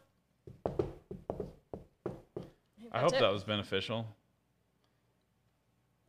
I 2.93 2.99
hope 2.99 3.13
that 3.13 3.33
was 3.33 3.45
beneficial. 3.45 4.07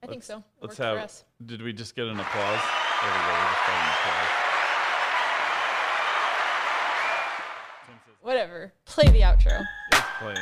I 0.04 0.08
think 0.08 0.24
so. 0.24 0.38
It 0.38 0.44
Let's 0.62 0.78
have. 0.80 1.12
Did 1.46 1.62
we 1.62 1.72
just 1.74 1.96
get 1.96 2.08
an 2.08 2.20
applause? 2.20 2.62
There 3.02 3.12
we 3.12 3.18
go. 3.20 3.34
We 3.34 3.46
just 3.46 3.68
got 3.68 3.76
an 3.76 3.90
applause. 3.90 4.28
Whatever. 8.22 8.74
Play 8.86 9.06
the 9.10 9.22
outro. 9.22 9.64
It's 9.92 10.02
playing. 10.20 10.38